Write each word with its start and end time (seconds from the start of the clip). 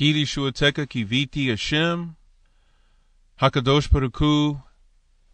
Kili 0.00 0.22
Shuateka 0.22 0.86
Kiviti 0.86 1.50
Hashem, 1.50 2.16
Hakadosh 3.38 3.90
Baruch 3.90 4.62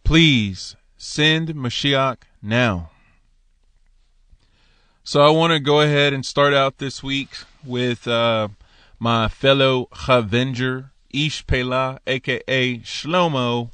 please 0.03 0.75
send 0.97 1.51
Mashiach 1.51 2.23
now. 2.43 2.91
So 5.05 5.25
I 5.25 5.31
want 5.31 5.53
to 5.53 5.61
go 5.61 5.83
ahead 5.83 6.13
and 6.13 6.27
start 6.27 6.53
out 6.53 6.79
this 6.79 7.01
week 7.01 7.29
with 7.65 8.09
uh, 8.09 8.49
my 8.99 9.29
fellow 9.29 9.89
Chavenger, 10.05 10.91
Ish 11.11 11.47
Pela, 11.47 12.01
aka 12.05 12.79
Shlomo. 12.79 13.71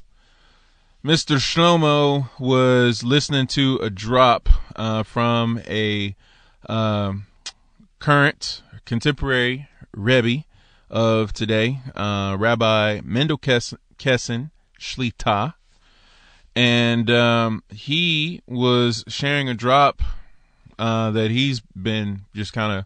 Mr. 1.03 1.37
Shlomo 1.37 2.29
was 2.39 3.03
listening 3.03 3.47
to 3.47 3.77
a 3.77 3.89
drop 3.89 4.47
uh, 4.75 5.01
from 5.01 5.59
a 5.67 6.15
um, 6.69 7.25
current 7.97 8.61
contemporary 8.85 9.67
Rebbe 9.95 10.43
of 10.93 11.33
today, 11.33 11.79
uh, 11.95 12.37
Rabbi 12.39 13.01
Mendel 13.03 13.39
Kessin 13.39 14.51
Shlita. 14.79 15.55
And 16.55 17.09
um, 17.09 17.63
he 17.73 18.41
was 18.47 19.03
sharing 19.07 19.49
a 19.49 19.55
drop 19.55 20.03
uh, 20.77 21.09
that 21.11 21.31
he's 21.31 21.61
been 21.61 22.21
just 22.35 22.53
kind 22.53 22.79
of 22.79 22.85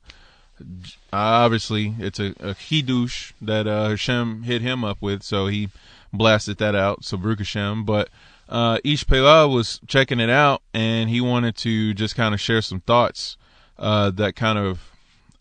obviously 1.11 1.93
it's 1.99 2.19
a, 2.19 2.27
a 2.39 2.55
hidush 2.55 3.33
that 3.41 3.67
uh, 3.67 3.89
Hashem 3.89 4.43
hit 4.43 4.61
him 4.61 4.83
up 4.85 4.97
with, 5.01 5.21
so 5.21 5.47
he 5.47 5.69
blasted 6.13 6.57
that 6.59 6.75
out. 6.75 7.03
So 7.03 7.17
Baruch 7.17 7.39
Hashem, 7.39 7.83
but 7.83 8.09
uh, 8.47 8.79
Ish 8.85 9.05
Pela 9.05 9.49
was 9.49 9.81
checking 9.85 10.21
it 10.21 10.29
out, 10.29 10.61
and 10.73 11.09
he 11.09 11.19
wanted 11.19 11.57
to 11.57 11.93
just 11.93 12.15
kind 12.15 12.33
of 12.33 12.39
share 12.39 12.61
some 12.61 12.79
thoughts 12.79 13.35
uh, 13.77 14.11
that 14.11 14.37
kind 14.37 14.57
of 14.57 14.91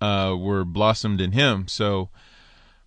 uh, 0.00 0.36
were 0.36 0.64
blossomed 0.64 1.20
in 1.20 1.30
him. 1.30 1.68
So 1.68 2.08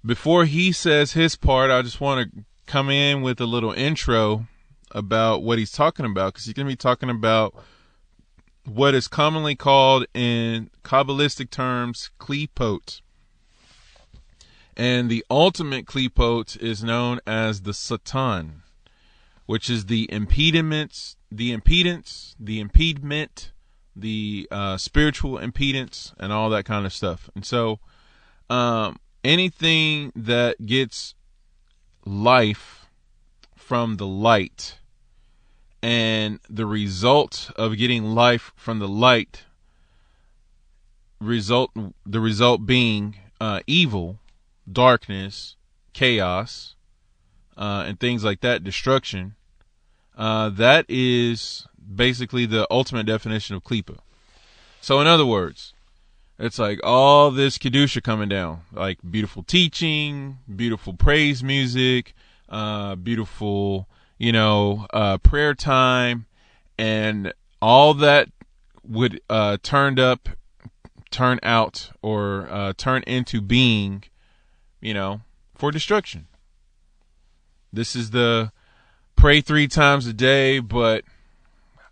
before 0.06 0.46
he 0.46 0.72
says 0.72 1.14
his 1.14 1.36
part, 1.36 1.72
I 1.72 1.82
just 1.82 2.02
want 2.02 2.32
to 2.32 2.44
come 2.66 2.90
in 2.90 3.22
with 3.22 3.42
a 3.42 3.46
little 3.46 3.74
intro 3.74 4.48
about 4.92 5.44
what 5.44 5.60
he's 5.60 5.72
talking 5.72 6.06
about 6.06 6.34
because 6.34 6.46
he's 6.46 6.54
going 6.54 6.68
to 6.68 6.72
be 6.72 6.78
talking 6.78 7.10
about 7.10 7.56
what 8.66 8.94
is 8.94 9.08
commonly 9.08 9.56
called 9.56 10.06
in 10.14 10.70
Kabbalistic 10.84 11.50
terms 11.50 12.12
klipot. 12.20 13.02
And 14.78 15.10
the 15.10 15.26
ultimate 15.30 15.86
klipot 15.86 16.62
is 16.62 16.84
known 16.84 17.20
as 17.28 17.62
the 17.62 17.74
satan, 17.74 18.62
which 19.46 19.70
is 19.70 19.88
the 19.88 20.08
impediments, 20.12 21.18
the 21.30 21.56
impedance, 21.56 22.36
the 22.40 22.60
impediment, 22.60 23.52
the 23.96 24.48
uh, 24.52 24.78
spiritual 24.78 25.38
impedance, 25.38 26.14
and 26.18 26.32
all 26.32 26.50
that 26.52 26.64
kind 26.64 26.86
of 26.86 26.94
stuff. 26.94 27.30
And 27.36 27.46
so, 27.46 27.80
um, 28.50 28.98
anything 29.24 30.12
that 30.16 30.66
gets 30.66 31.16
life 32.06 32.88
from 33.56 33.98
the 33.98 34.08
light 34.08 34.78
and 35.82 36.40
the 36.50 36.66
result 36.66 37.52
of 37.56 37.78
getting 37.78 38.04
life 38.04 38.52
from 38.56 38.80
the 38.80 38.88
light 38.88 39.44
result 41.20 41.72
the 42.06 42.20
result 42.20 42.66
being 42.66 43.16
uh, 43.40 43.60
evil 43.68 44.20
darkness 44.72 45.56
chaos 45.94 46.76
uh, 47.58 47.84
and 47.86 48.00
things 48.00 48.24
like 48.24 48.42
that 48.42 48.64
destruction 48.64 49.36
uh, 50.18 50.50
that 50.50 50.86
is 50.90 51.68
basically 51.96 52.46
the 52.46 52.68
ultimate 52.72 53.06
definition 53.06 53.56
of 53.56 53.64
klipa 53.64 53.98
so 54.82 55.00
in 55.00 55.08
other 55.08 55.26
words 55.26 55.74
it's 56.40 56.58
like 56.58 56.80
all 56.84 57.32
this 57.32 57.58
kedusha 57.58 58.02
coming 58.02 58.30
down, 58.30 58.62
like 58.72 58.98
beautiful 59.10 59.44
teaching, 59.44 60.38
beautiful 60.54 60.94
praise 60.94 61.44
music, 61.44 62.14
uh, 62.48 62.96
beautiful, 62.96 63.90
you 64.18 64.32
know, 64.32 64.88
uh, 64.94 65.18
prayer 65.18 65.54
time, 65.54 66.28
and 66.78 67.34
all 67.62 67.94
that 67.96 68.30
would 68.88 69.20
uh, 69.30 69.58
turned 69.62 70.00
up, 70.00 70.30
turn 71.12 71.40
out, 71.44 71.92
or 72.02 72.48
uh, 72.50 72.74
turn 72.78 73.04
into 73.04 73.42
being, 73.42 74.06
you 74.80 74.94
know, 74.94 75.20
for 75.56 75.72
destruction. 75.72 76.28
This 77.74 77.98
is 77.98 78.12
the 78.12 78.54
pray 79.18 79.42
three 79.42 79.68
times 79.68 80.08
a 80.08 80.14
day, 80.14 80.60
but 80.60 81.04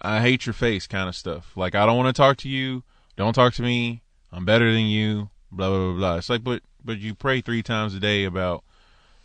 I 0.02 0.22
hate 0.22 0.46
your 0.46 0.53
face 0.53 0.88
kind 0.88 1.09
of 1.09 1.18
stuff. 1.18 1.52
Like 1.58 1.75
I 1.75 1.85
don't 1.85 1.97
want 1.97 2.16
to 2.16 2.19
talk 2.19 2.38
to 2.38 2.50
you. 2.50 2.84
Don't 3.18 3.34
talk 3.34 3.53
to 3.56 3.62
me 3.62 4.03
I'm 4.32 4.46
better 4.46 4.72
than 4.72 4.86
you, 4.86 5.30
blah 5.52 5.70
blah 5.70 5.78
blah 5.78 5.94
blah. 5.94 6.16
It's 6.18 6.30
like 6.30 6.44
but 6.44 6.62
but 6.84 7.00
you 7.00 7.16
pray 7.16 7.42
three 7.42 7.64
times 7.64 7.94
a 7.94 8.00
day 8.00 8.24
about 8.24 8.64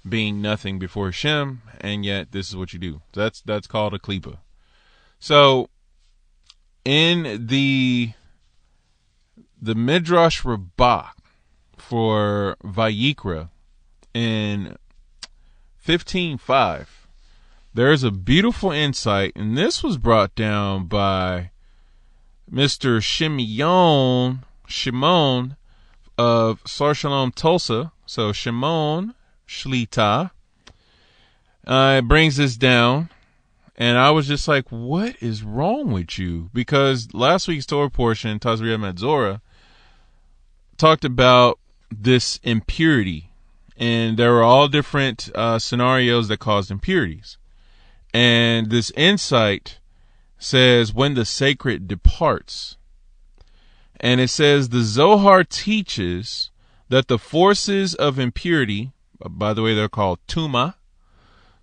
being 0.09 0.43
nothing 0.43 0.79
before 0.79 1.07
Hashem, 1.07 1.63
and 1.81 2.05
yet 2.05 2.33
this 2.33 2.49
is 2.49 2.57
what 2.57 2.73
you 2.73 2.79
do. 2.79 3.03
That's 3.13 3.41
that's 3.41 3.67
called 3.67 3.95
a 3.95 3.99
klipa. 3.99 4.39
So 5.19 5.69
in 6.85 7.47
the 7.47 8.13
the 9.61 9.75
Midrash 9.75 10.45
Rabbah 10.45 11.11
for 11.77 12.57
Vayikra 12.65 13.51
in 14.13 14.77
15.5, 15.87 16.87
there's 17.75 18.03
a 18.03 18.11
beautiful 18.11 18.73
insight, 18.73 19.33
and 19.37 19.57
this 19.57 19.83
was 19.83 19.97
brought 19.99 20.35
down 20.35 20.87
by 20.87 21.51
Mr. 22.53 22.99
Shimeon 23.01 24.41
Shimon 24.73 25.57
of 26.19 26.61
Sar 26.67 26.95
Shalom 26.95 27.31
Tulsa. 27.33 27.93
So 28.07 28.33
Shimon 28.33 29.15
Shlita 29.47 30.31
uh, 31.67 32.01
brings 32.01 32.37
this 32.37 32.57
down. 32.57 33.11
And 33.77 33.99
I 33.99 34.11
was 34.11 34.29
just 34.29 34.49
like, 34.49 34.69
what 34.69 35.17
is 35.21 35.43
wrong 35.43 35.93
with 35.93 36.19
you? 36.19 36.51
Because 36.53 37.13
last 37.15 37.49
week's 37.49 37.67
Torah 37.67 37.91
portion, 37.91 38.39
Tazria 38.39 38.79
Metzora, 38.79 39.41
talked 40.77 41.05
about 41.05 41.59
this 41.91 42.39
impurity. 42.43 43.31
And 43.77 44.17
there 44.17 44.33
were 44.33 44.43
all 44.43 44.69
different 44.69 45.31
uh, 45.35 45.59
scenarios 45.59 46.29
that 46.29 46.39
caused 46.39 46.71
impurities. 46.71 47.39
And 48.13 48.71
this 48.71 48.91
insight 48.93 49.79
says, 50.39 50.93
when 50.93 51.15
the 51.15 51.25
sacred 51.25 51.89
departs, 51.89 52.77
and 54.03 54.21
it 54.21 54.29
says 54.29 54.69
the 54.69 54.83
Zohar 54.83 55.45
teaches 55.45 56.51
that 56.89 57.07
the 57.07 57.19
forces 57.19 57.95
of 57.95 58.19
impurity, 58.19 58.93
by 59.25 59.55
the 59.55 59.63
way, 59.63 59.75
they're 59.75 59.89
called 59.89 60.19
tuma. 60.27 60.75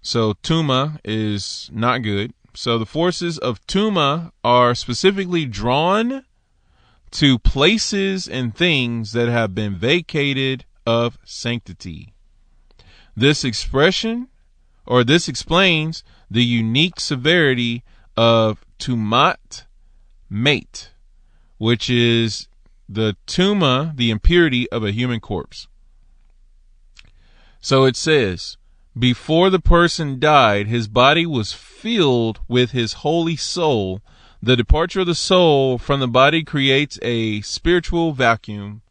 So 0.01 0.33
tuma 0.33 0.99
is 1.03 1.69
not 1.73 1.99
good. 1.99 2.33
So 2.55 2.77
the 2.77 2.85
forces 2.85 3.37
of 3.37 3.65
tuma 3.67 4.31
are 4.43 4.73
specifically 4.73 5.45
drawn 5.45 6.23
to 7.11 7.37
places 7.39 8.27
and 8.27 8.55
things 8.55 9.11
that 9.11 9.27
have 9.27 9.53
been 9.53 9.75
vacated 9.75 10.63
of 10.85 11.17
sanctity. 11.25 12.13
This 13.15 13.43
expression 13.43 14.29
or 14.85 15.03
this 15.03 15.27
explains 15.27 16.03
the 16.31 16.43
unique 16.43 16.99
severity 16.99 17.83
of 18.15 18.65
tumat 18.79 19.65
mate 20.29 20.91
which 21.59 21.89
is 21.89 22.47
the 22.87 23.15
tuma, 23.27 23.95
the 23.95 24.09
impurity 24.09 24.67
of 24.71 24.83
a 24.83 24.91
human 24.91 25.19
corpse. 25.19 25.67
So 27.61 27.85
it 27.85 27.95
says, 27.95 28.57
before 28.97 29.49
the 29.49 29.59
person 29.59 30.19
died, 30.19 30.67
his 30.67 30.87
body 30.87 31.25
was 31.25 31.53
filled 31.53 32.39
with 32.47 32.71
his 32.71 32.93
holy 32.93 33.35
soul. 33.35 34.01
The 34.41 34.55
departure 34.55 35.01
of 35.01 35.07
the 35.07 35.13
soul 35.13 35.77
from 35.77 35.99
the 35.99 36.07
body 36.07 36.43
creates 36.43 36.97
a 37.01 37.41
spiritual 37.41 38.13
vacuum 38.13 38.81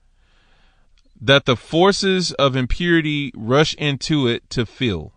that 1.21 1.47
the 1.47 1.57
forces 1.57 2.33
of 2.33 2.55
impurity 2.55 3.33
rush 3.35 3.75
into 3.75 4.29
it 4.29 4.49
to 4.51 4.65
fill. 4.65 5.13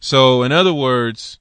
So, 0.00 0.42
in 0.42 0.50
other 0.50 0.74
words, 0.74 1.38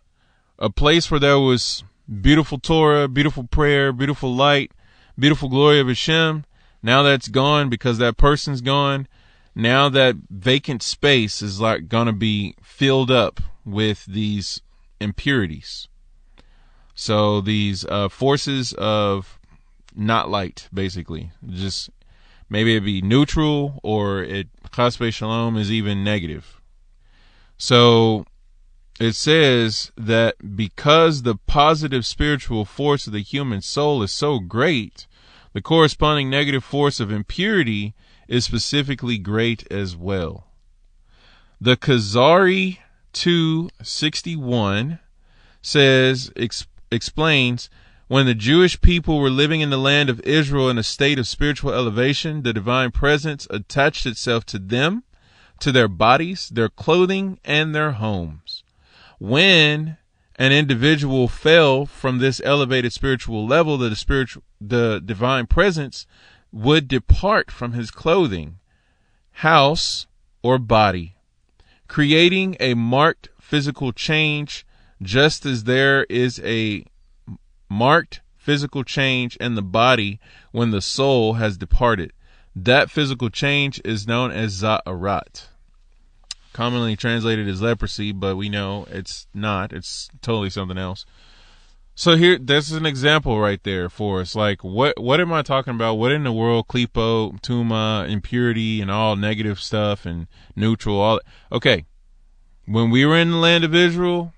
a 0.60 0.69
place 0.69 1.10
where 1.10 1.19
there 1.19 1.40
was 1.40 1.84
beautiful 2.22 2.60
Torah, 2.60 3.08
beautiful 3.08 3.46
prayer, 3.46 3.92
beautiful 3.92 4.34
light, 4.34 4.72
beautiful 5.18 5.50
glory 5.50 5.80
of 5.80 5.88
Hashem. 5.88 6.46
Now 6.82 7.02
that's 7.02 7.28
gone 7.28 7.70
because 7.70 7.98
that 7.98 8.18
person's 8.18 8.62
gone. 8.62 9.08
Now 9.56 9.90
that 9.90 10.16
vacant 10.30 10.84
space 10.84 11.42
is 11.42 11.62
like 11.62 11.88
going 11.88 12.08
to 12.08 12.14
be 12.14 12.56
filled 12.62 13.12
up 13.12 13.40
with 13.66 14.06
these 14.06 14.62
impurities. 15.00 15.88
So 16.96 17.42
these 17.42 17.86
uh, 17.86 18.10
forces 18.10 18.74
of 18.74 19.40
not 19.96 20.30
light, 20.30 20.68
basically, 20.74 21.32
just 21.48 21.90
maybe 22.50 22.76
it 22.76 22.82
be 22.82 23.02
neutral 23.02 23.80
or 23.84 24.22
it 24.22 24.48
chasbe 24.72 25.14
shalom 25.14 25.58
is 25.58 25.72
even 25.72 26.04
negative. 26.04 26.62
So 27.58 28.26
it 29.00 29.13
says 29.13 29.92
that 29.98 30.56
because 30.56 31.24
the 31.24 31.36
positive 31.36 32.06
spiritual 32.06 32.66
force 32.66 33.07
of 33.07 33.13
the 33.13 33.22
human 33.22 33.62
soul 33.62 34.04
is 34.04 34.12
so 34.12 34.40
great, 34.40 35.07
the 35.54 35.62
corresponding 35.62 36.30
negative 36.30 36.63
force 36.63 37.00
of 37.00 37.12
impurity 37.12 37.94
is 38.28 38.45
specifically 38.45 39.18
great 39.18 39.72
as 39.72 39.95
well. 39.95 40.48
The 41.60 41.78
Kuzari 41.78 42.80
261 43.13 45.00
says, 45.62 46.31
ex- 46.36 46.68
explains, 46.92 47.69
when 48.07 48.25
the 48.25 48.36
Jewish 48.36 48.81
people 48.81 49.19
were 49.19 49.30
living 49.30 49.62
in 49.62 49.69
the 49.69 49.78
land 49.78 50.10
of 50.10 50.19
Israel 50.22 50.69
in 50.69 50.78
a 50.78 50.84
state 50.84 51.18
of 51.18 51.28
spiritual 51.28 51.74
elevation, 51.74 52.44
the 52.44 52.54
divine 52.54 52.92
presence 52.92 53.48
attached 53.50 54.06
itself 54.06 54.45
to 54.48 54.60
them, 54.60 55.04
to 55.60 55.72
their 55.72 55.88
bodies, 55.88 56.50
their 56.50 56.69
clothing, 56.69 57.40
and 57.45 57.74
their 57.74 57.94
homes. 57.94 58.43
When 59.24 59.96
an 60.36 60.52
individual 60.52 61.30
fell 61.30 61.86
from 61.86 62.18
this 62.18 62.42
elevated 62.44 62.92
spiritual 62.92 63.48
level, 63.48 63.78
the 63.78 63.96
spiritual, 63.96 64.44
the 64.60 65.00
divine 65.00 65.48
presence 65.48 66.06
would 66.52 66.90
depart 66.90 67.50
from 67.50 67.72
his 67.72 67.90
clothing, 67.90 68.60
house, 69.31 70.08
or 70.42 70.60
body, 70.60 71.16
creating 71.88 72.58
a 72.60 72.74
marked 72.74 73.30
physical 73.40 73.94
change, 73.94 74.66
just 75.02 75.46
as 75.46 75.64
there 75.64 76.04
is 76.10 76.42
a 76.44 76.84
marked 77.69 78.19
physical 78.36 78.84
change 78.84 79.38
in 79.38 79.56
the 79.56 79.62
body 79.62 80.19
when 80.52 80.72
the 80.72 80.81
soul 80.81 81.36
has 81.36 81.56
departed. 81.56 82.12
That 82.54 82.92
physical 82.92 83.30
change 83.30 83.80
is 83.86 84.06
known 84.06 84.31
as 84.31 84.62
tzara'at 84.62 85.48
commonly 86.54 86.96
translated 86.96 87.48
as 87.48 87.62
leprosy, 87.62 88.12
but 88.12 88.36
we 88.36 88.50
know 88.50 88.88
it's 88.90 89.28
not. 89.34 89.74
It's 89.74 90.10
totally 90.22 90.50
something 90.50 90.78
else. 90.78 91.06
So 91.96 92.16
here, 92.16 92.40
this 92.40 92.72
is 92.72 92.78
an 92.78 92.88
example 92.88 93.40
right 93.40 93.62
there 93.64 93.88
for 93.88 94.22
us. 94.22 94.36
Like, 94.36 94.64
what 94.64 95.00
what 95.00 95.20
am 95.20 95.32
I 95.32 95.44
talking 95.44 95.76
about? 95.76 95.96
What 95.96 96.12
in 96.12 96.24
the 96.24 96.32
world, 96.32 96.68
klipo, 96.68 97.40
tuma, 97.42 98.10
impurity, 98.10 98.82
and 98.82 98.90
all 98.90 99.16
negative 99.16 99.60
stuff, 99.60 100.06
and 100.06 100.28
neutral, 100.56 101.00
all. 101.00 101.20
Okay, 101.52 101.86
when 102.66 102.90
we 102.90 103.06
were 103.06 103.18
in 103.18 103.30
the 103.30 103.38
land 103.38 103.64
of 103.64 103.76
Israel, 103.76 104.34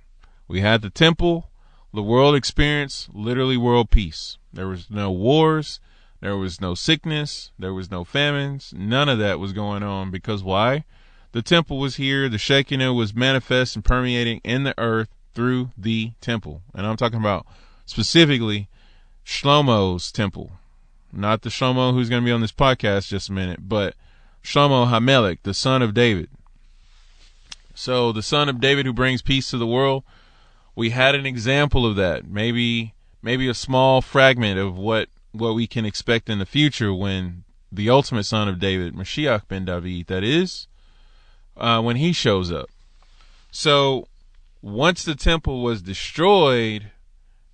we 0.48 0.62
had 0.62 0.82
the 0.82 0.90
temple. 0.90 1.50
The 1.94 2.04
world 2.04 2.36
experienced 2.36 3.14
literally 3.14 3.56
world 3.56 3.90
peace. 3.90 4.38
There 4.52 4.68
was 4.68 4.90
no 4.90 5.10
wars. 5.10 5.80
There 6.20 6.36
was 6.36 6.60
no 6.60 6.76
sickness. 6.76 7.52
There 7.58 7.74
was 7.74 7.90
no 7.90 8.04
famines. 8.04 8.74
None 8.76 9.08
of 9.08 9.20
that 9.20 9.40
was 9.40 9.54
going 9.54 9.84
on 9.84 10.12
because 10.12 10.44
why? 10.44 10.84
The 11.36 11.42
temple 11.42 11.80
was 11.80 11.98
here. 11.98 12.30
The 12.30 12.38
Shekinah 12.38 12.94
was 12.94 13.14
manifest 13.14 13.76
and 13.76 13.84
permeating 13.84 14.40
in 14.46 14.64
the 14.64 14.74
earth 14.78 15.10
through 15.34 15.72
the 15.78 16.14
temple. 16.22 16.62
And 16.74 16.88
I'm 16.88 16.96
talking 16.96 17.20
about 17.20 17.46
specifically 17.86 18.70
Shlomo's 19.26 20.14
temple. 20.14 20.54
Not 21.12 21.42
the 21.42 21.50
Shlomo 21.50 21.92
who's 21.92 22.08
going 22.08 22.22
to 22.22 22.26
be 22.26 22.32
on 22.32 22.40
this 22.40 22.54
podcast 22.54 23.10
just 23.10 23.28
a 23.28 23.34
minute, 23.34 23.68
but 23.68 23.96
Shlomo 24.46 24.88
Hamelech, 24.88 25.40
the 25.44 25.54
son 25.54 25.82
of 25.82 25.94
David. 25.94 26.30
So 27.74 28.14
the 28.14 28.24
son 28.24 28.48
of 28.48 28.62
David 28.62 28.86
who 28.86 28.94
brings 28.94 29.22
peace 29.22 29.50
to 29.50 29.58
the 29.58 29.68
world. 29.68 30.06
We 30.74 30.92
had 30.92 31.16
an 31.16 31.26
example 31.26 31.86
of 31.86 31.98
that. 31.98 32.26
Maybe 32.26 32.94
maybe 33.22 33.50
a 33.50 33.54
small 33.54 34.02
fragment 34.02 34.58
of 34.58 34.78
what 34.78 35.10
what 35.34 35.54
we 35.54 35.68
can 35.68 35.84
expect 35.84 36.30
in 36.30 36.40
the 36.40 36.46
future 36.46 36.94
when 36.94 37.44
the 37.74 37.90
ultimate 37.90 38.24
son 38.24 38.48
of 38.48 38.58
David, 38.58 38.96
Mashiach 38.96 39.50
ben 39.50 39.66
David, 39.66 40.08
that 40.08 40.24
is, 40.24 40.68
uh, 41.58 41.82
when 41.82 41.96
he 41.96 42.14
shows 42.14 42.52
up. 42.52 42.70
So 43.52 44.08
once 44.62 45.04
the 45.04 45.16
temple 45.16 45.62
was 45.62 45.82
destroyed, 45.82 46.92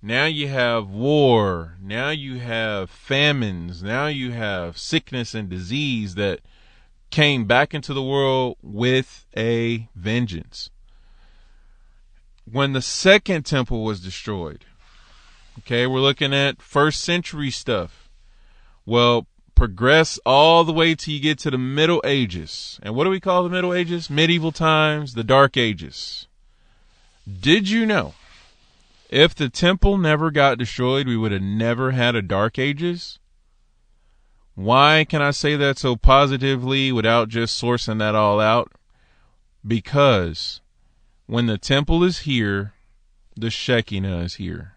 now 0.00 0.24
you 0.24 0.48
have 0.48 0.88
war, 0.88 1.76
now 1.80 2.10
you 2.10 2.38
have 2.38 2.90
famines, 2.90 3.82
now 3.82 4.06
you 4.06 4.32
have 4.32 4.76
sickness 4.76 5.34
and 5.34 5.48
disease 5.48 6.16
that 6.16 6.40
came 7.10 7.44
back 7.44 7.72
into 7.74 7.94
the 7.94 8.02
world 8.02 8.56
with 8.62 9.26
a 9.36 9.88
vengeance. 9.94 10.70
When 12.50 12.72
the 12.72 12.82
second 12.82 13.44
temple 13.44 13.84
was 13.84 14.00
destroyed, 14.00 14.64
okay, 15.60 15.86
we're 15.86 16.00
looking 16.00 16.34
at 16.34 16.60
first 16.60 17.04
century 17.04 17.50
stuff. 17.50 18.08
Well, 18.84 19.26
progress 19.62 20.18
all 20.26 20.64
the 20.64 20.72
way 20.72 20.92
till 20.92 21.14
you 21.14 21.20
get 21.20 21.38
to 21.38 21.48
the 21.48 21.56
Middle 21.56 22.02
Ages. 22.04 22.80
And 22.82 22.96
what 22.96 23.04
do 23.04 23.10
we 23.10 23.20
call 23.20 23.44
the 23.44 23.48
Middle 23.48 23.72
Ages? 23.72 24.10
Medieval 24.10 24.50
times, 24.50 25.14
the 25.14 25.22
Dark 25.22 25.56
Ages. 25.56 26.26
Did 27.40 27.70
you 27.70 27.86
know 27.86 28.14
if 29.08 29.36
the 29.36 29.48
temple 29.48 29.98
never 29.98 30.32
got 30.32 30.58
destroyed, 30.58 31.06
we 31.06 31.16
would 31.16 31.30
have 31.30 31.42
never 31.42 31.92
had 31.92 32.16
a 32.16 32.22
Dark 32.22 32.58
Ages? 32.58 33.20
Why 34.56 35.06
can 35.08 35.22
I 35.22 35.30
say 35.30 35.54
that 35.54 35.78
so 35.78 35.94
positively 35.94 36.90
without 36.90 37.28
just 37.28 37.62
sourcing 37.62 38.00
that 38.00 38.16
all 38.16 38.40
out? 38.40 38.72
Because 39.64 40.60
when 41.26 41.46
the 41.46 41.56
temple 41.56 42.02
is 42.02 42.20
here, 42.20 42.72
the 43.36 43.48
Shekinah 43.48 44.22
is 44.22 44.34
here. 44.34 44.74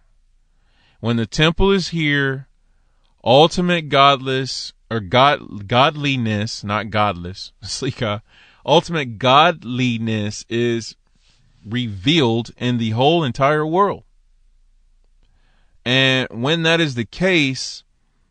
When 1.00 1.16
the 1.16 1.26
temple 1.26 1.72
is 1.72 1.88
here, 1.88 2.50
ultimate 3.24 3.90
godless 3.90 4.74
or 4.90 5.00
god 5.00 5.68
godliness, 5.68 6.64
not 6.64 6.90
godless, 6.90 7.52
slika, 7.62 8.08
uh, 8.08 8.20
ultimate 8.66 9.18
godliness 9.18 10.46
is 10.50 10.96
revealed 11.66 12.52
in 12.58 12.78
the 12.78 12.92
whole 12.92 13.24
entire 13.24 13.66
world. 13.66 14.04
And 15.84 16.28
when 16.32 16.64
that 16.64 16.82
is 16.82 16.96
the 16.96 17.06
case, 17.06 17.84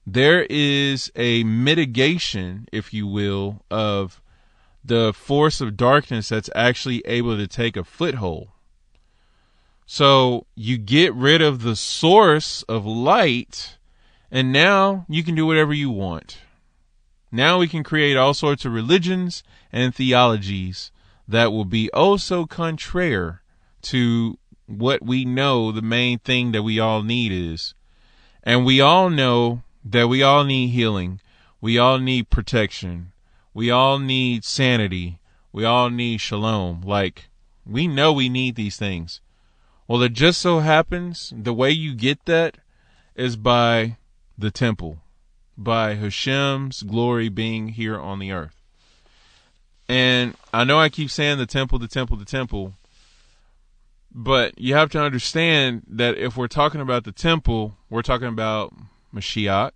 there 0.06 0.46
is 0.50 1.10
a 1.14 1.44
mitigation, 1.44 2.66
if 2.72 2.92
you 2.92 3.06
will, 3.06 3.62
of 3.70 4.20
the 4.84 5.12
force 5.14 5.60
of 5.60 5.76
darkness 5.76 6.28
that's 6.28 6.50
actually 6.54 7.00
able 7.06 7.36
to 7.36 7.46
take 7.46 7.76
a 7.76 7.84
foothold. 7.84 8.48
So 9.86 10.46
you 10.54 10.78
get 10.78 11.14
rid 11.14 11.40
of 11.40 11.62
the 11.62 11.76
source 11.76 12.62
of 12.64 12.84
light, 12.84 13.78
and 14.30 14.52
now 14.52 15.06
you 15.08 15.22
can 15.22 15.34
do 15.34 15.46
whatever 15.46 15.72
you 15.72 15.90
want. 15.90 16.38
Now 17.34 17.58
we 17.58 17.66
can 17.66 17.82
create 17.82 18.16
all 18.16 18.32
sorts 18.32 18.64
of 18.64 18.72
religions 18.72 19.42
and 19.72 19.92
theologies 19.92 20.92
that 21.26 21.50
will 21.50 21.64
be 21.64 21.90
oh 21.92 22.16
so 22.16 22.46
contrary 22.46 23.38
to 23.82 24.38
what 24.66 25.02
we 25.02 25.24
know 25.24 25.72
the 25.72 25.82
main 25.82 26.20
thing 26.20 26.52
that 26.52 26.62
we 26.62 26.78
all 26.78 27.02
need 27.02 27.32
is. 27.32 27.74
And 28.44 28.64
we 28.64 28.80
all 28.80 29.10
know 29.10 29.64
that 29.84 30.06
we 30.06 30.22
all 30.22 30.44
need 30.44 30.68
healing. 30.68 31.20
We 31.60 31.76
all 31.76 31.98
need 31.98 32.30
protection. 32.30 33.10
We 33.52 33.68
all 33.68 33.98
need 33.98 34.44
sanity. 34.44 35.18
We 35.50 35.64
all 35.64 35.90
need 35.90 36.20
shalom. 36.20 36.82
Like, 36.82 37.30
we 37.66 37.88
know 37.88 38.12
we 38.12 38.28
need 38.28 38.54
these 38.54 38.76
things. 38.76 39.20
Well, 39.88 40.02
it 40.02 40.12
just 40.12 40.40
so 40.40 40.60
happens 40.60 41.32
the 41.36 41.52
way 41.52 41.72
you 41.72 41.96
get 41.96 42.26
that 42.26 42.58
is 43.16 43.34
by 43.34 43.96
the 44.38 44.52
temple 44.52 45.00
by 45.56 45.94
Hashem's 45.94 46.82
glory 46.82 47.28
being 47.28 47.68
here 47.68 47.98
on 47.98 48.18
the 48.18 48.32
earth. 48.32 48.60
And 49.88 50.34
I 50.52 50.64
know 50.64 50.78
I 50.78 50.88
keep 50.88 51.10
saying 51.10 51.38
the 51.38 51.46
temple, 51.46 51.78
the 51.78 51.88
temple, 51.88 52.16
the 52.16 52.24
temple, 52.24 52.74
but 54.12 54.58
you 54.58 54.74
have 54.74 54.90
to 54.90 55.00
understand 55.00 55.82
that 55.88 56.16
if 56.16 56.36
we're 56.36 56.48
talking 56.48 56.80
about 56.80 57.04
the 57.04 57.12
temple, 57.12 57.76
we're 57.90 58.02
talking 58.02 58.28
about 58.28 58.72
Mashiach, 59.14 59.72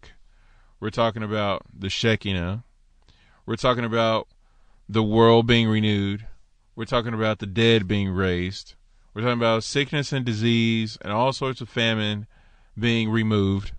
we're 0.80 0.90
talking 0.90 1.22
about 1.22 1.62
the 1.76 1.90
Shekinah, 1.90 2.64
we're 3.44 3.56
talking 3.56 3.84
about 3.84 4.28
the 4.88 5.02
world 5.02 5.46
being 5.46 5.68
renewed, 5.68 6.26
we're 6.74 6.84
talking 6.84 7.14
about 7.14 7.40
the 7.40 7.46
dead 7.46 7.86
being 7.86 8.10
raised, 8.10 8.74
we're 9.12 9.22
talking 9.22 9.38
about 9.38 9.64
sickness 9.64 10.12
and 10.12 10.24
disease 10.24 10.96
and 11.02 11.12
all 11.12 11.32
sorts 11.32 11.60
of 11.60 11.68
famine 11.68 12.26
being 12.78 13.10
removed 13.10 13.72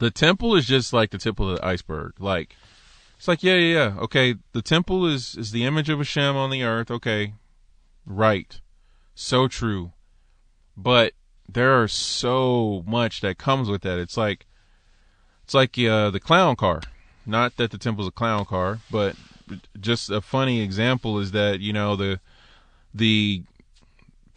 the 0.00 0.10
temple 0.10 0.56
is 0.56 0.66
just 0.66 0.92
like 0.92 1.10
the 1.10 1.18
tip 1.18 1.38
of 1.38 1.54
the 1.54 1.64
iceberg. 1.64 2.14
Like 2.18 2.56
it's 3.16 3.28
like 3.28 3.44
yeah, 3.44 3.54
yeah, 3.54 3.74
yeah. 3.74 4.00
Okay, 4.00 4.34
the 4.52 4.62
temple 4.62 5.06
is 5.06 5.36
is 5.36 5.52
the 5.52 5.64
image 5.64 5.88
of 5.88 5.98
Hashem 5.98 6.36
on 6.36 6.50
the 6.50 6.64
earth. 6.64 6.90
Okay, 6.90 7.34
right, 8.04 8.60
so 9.14 9.46
true. 9.46 9.92
But 10.76 11.12
there 11.48 11.80
are 11.80 11.86
so 11.86 12.82
much 12.86 13.20
that 13.20 13.38
comes 13.38 13.68
with 13.68 13.82
that. 13.82 13.98
It's 13.98 14.16
like 14.16 14.46
it's 15.44 15.54
like 15.54 15.78
uh, 15.78 16.10
the 16.10 16.20
clown 16.20 16.56
car. 16.56 16.80
Not 17.26 17.56
that 17.58 17.70
the 17.70 17.78
temple's 17.78 18.08
a 18.08 18.12
clown 18.12 18.46
car, 18.46 18.80
but 18.90 19.14
just 19.78 20.10
a 20.10 20.22
funny 20.22 20.62
example 20.62 21.18
is 21.18 21.32
that 21.32 21.60
you 21.60 21.74
know 21.74 21.94
the 21.94 22.20
the 22.94 23.42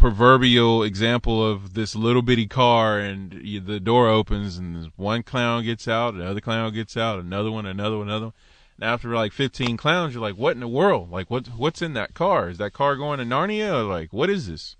proverbial 0.04 0.84
example 0.84 1.50
of 1.50 1.76
this 1.76 1.96
little 1.96 2.22
bitty 2.22 2.46
car 2.46 3.00
and 3.00 3.32
the 3.66 3.80
door 3.80 4.10
opens 4.10 4.58
and 4.58 4.92
one 4.98 5.24
clown 5.24 5.64
gets 5.64 5.88
out, 5.88 6.14
another 6.14 6.42
clown 6.42 6.74
gets 6.74 6.98
out, 6.98 7.20
another 7.20 7.50
one, 7.50 7.66
another 7.66 7.98
one, 7.98 8.10
another 8.10 8.26
one. 8.26 8.34
And 8.76 8.84
after 8.84 9.16
like 9.16 9.32
15 9.32 9.78
clowns, 9.78 10.14
you're 10.14 10.22
like, 10.22 10.36
what 10.36 10.56
in 10.56 10.60
the 10.60 10.68
world? 10.68 11.10
Like, 11.10 11.32
what 11.32 11.48
what's 11.56 11.82
in 11.82 11.94
that 11.94 12.14
car? 12.14 12.50
Is 12.50 12.58
that 12.58 12.74
car 12.74 12.98
going 12.98 13.20
to 13.20 13.24
Narnia? 13.26 13.76
Or 13.76 13.84
like, 13.84 14.12
what 14.12 14.30
is 14.30 14.50
this? 14.50 14.76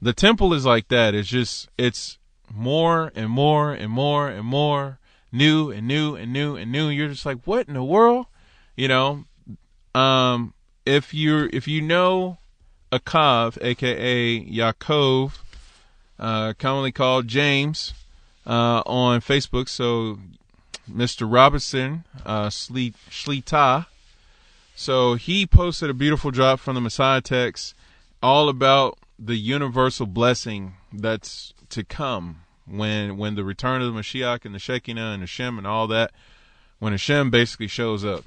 The 0.00 0.14
temple 0.14 0.54
is 0.54 0.64
like 0.64 0.88
that. 0.88 1.14
It's 1.14 1.28
just, 1.28 1.68
it's 1.76 2.16
more 2.50 3.12
and 3.14 3.28
more 3.28 3.74
and 3.74 3.92
more 3.92 4.28
and 4.28 4.46
more 4.46 4.98
new 5.30 5.70
and 5.70 5.86
new 5.86 6.14
and 6.14 6.32
new 6.32 6.56
and 6.56 6.72
new. 6.72 6.88
You're 6.88 7.08
just 7.08 7.26
like, 7.26 7.40
what 7.44 7.68
in 7.68 7.74
the 7.74 7.84
world? 7.84 8.24
You 8.76 8.88
know, 8.88 9.24
um, 9.94 10.54
if 10.86 11.12
you're 11.12 11.50
if 11.52 11.68
you 11.68 11.82
know 11.82 12.38
Akav, 12.92 13.58
aka 13.62 14.44
Yaakov, 14.44 15.38
uh, 16.18 16.52
commonly 16.58 16.92
called 16.92 17.26
James, 17.26 17.94
uh, 18.46 18.82
on 18.84 19.20
Facebook. 19.20 19.68
So, 19.68 20.18
Mr. 20.90 21.26
Robinson, 21.30 22.04
uh, 22.26 22.48
Shlita. 22.48 23.86
So 24.74 25.14
he 25.14 25.46
posted 25.46 25.90
a 25.90 25.94
beautiful 25.94 26.30
drop 26.30 26.60
from 26.60 26.74
the 26.74 26.80
Messiah 26.80 27.20
text, 27.20 27.74
all 28.22 28.48
about 28.48 28.98
the 29.18 29.36
universal 29.36 30.06
blessing 30.06 30.74
that's 30.92 31.54
to 31.70 31.84
come 31.84 32.40
when 32.66 33.16
when 33.16 33.34
the 33.34 33.44
return 33.44 33.82
of 33.82 33.92
the 33.92 33.98
Mashiach 33.98 34.44
and 34.44 34.54
the 34.54 34.58
Shekinah 34.58 35.12
and 35.12 35.22
Hashem 35.22 35.58
and 35.58 35.66
all 35.66 35.86
that, 35.88 36.12
when 36.78 36.92
Hashem 36.92 37.30
basically 37.30 37.68
shows 37.68 38.04
up, 38.04 38.24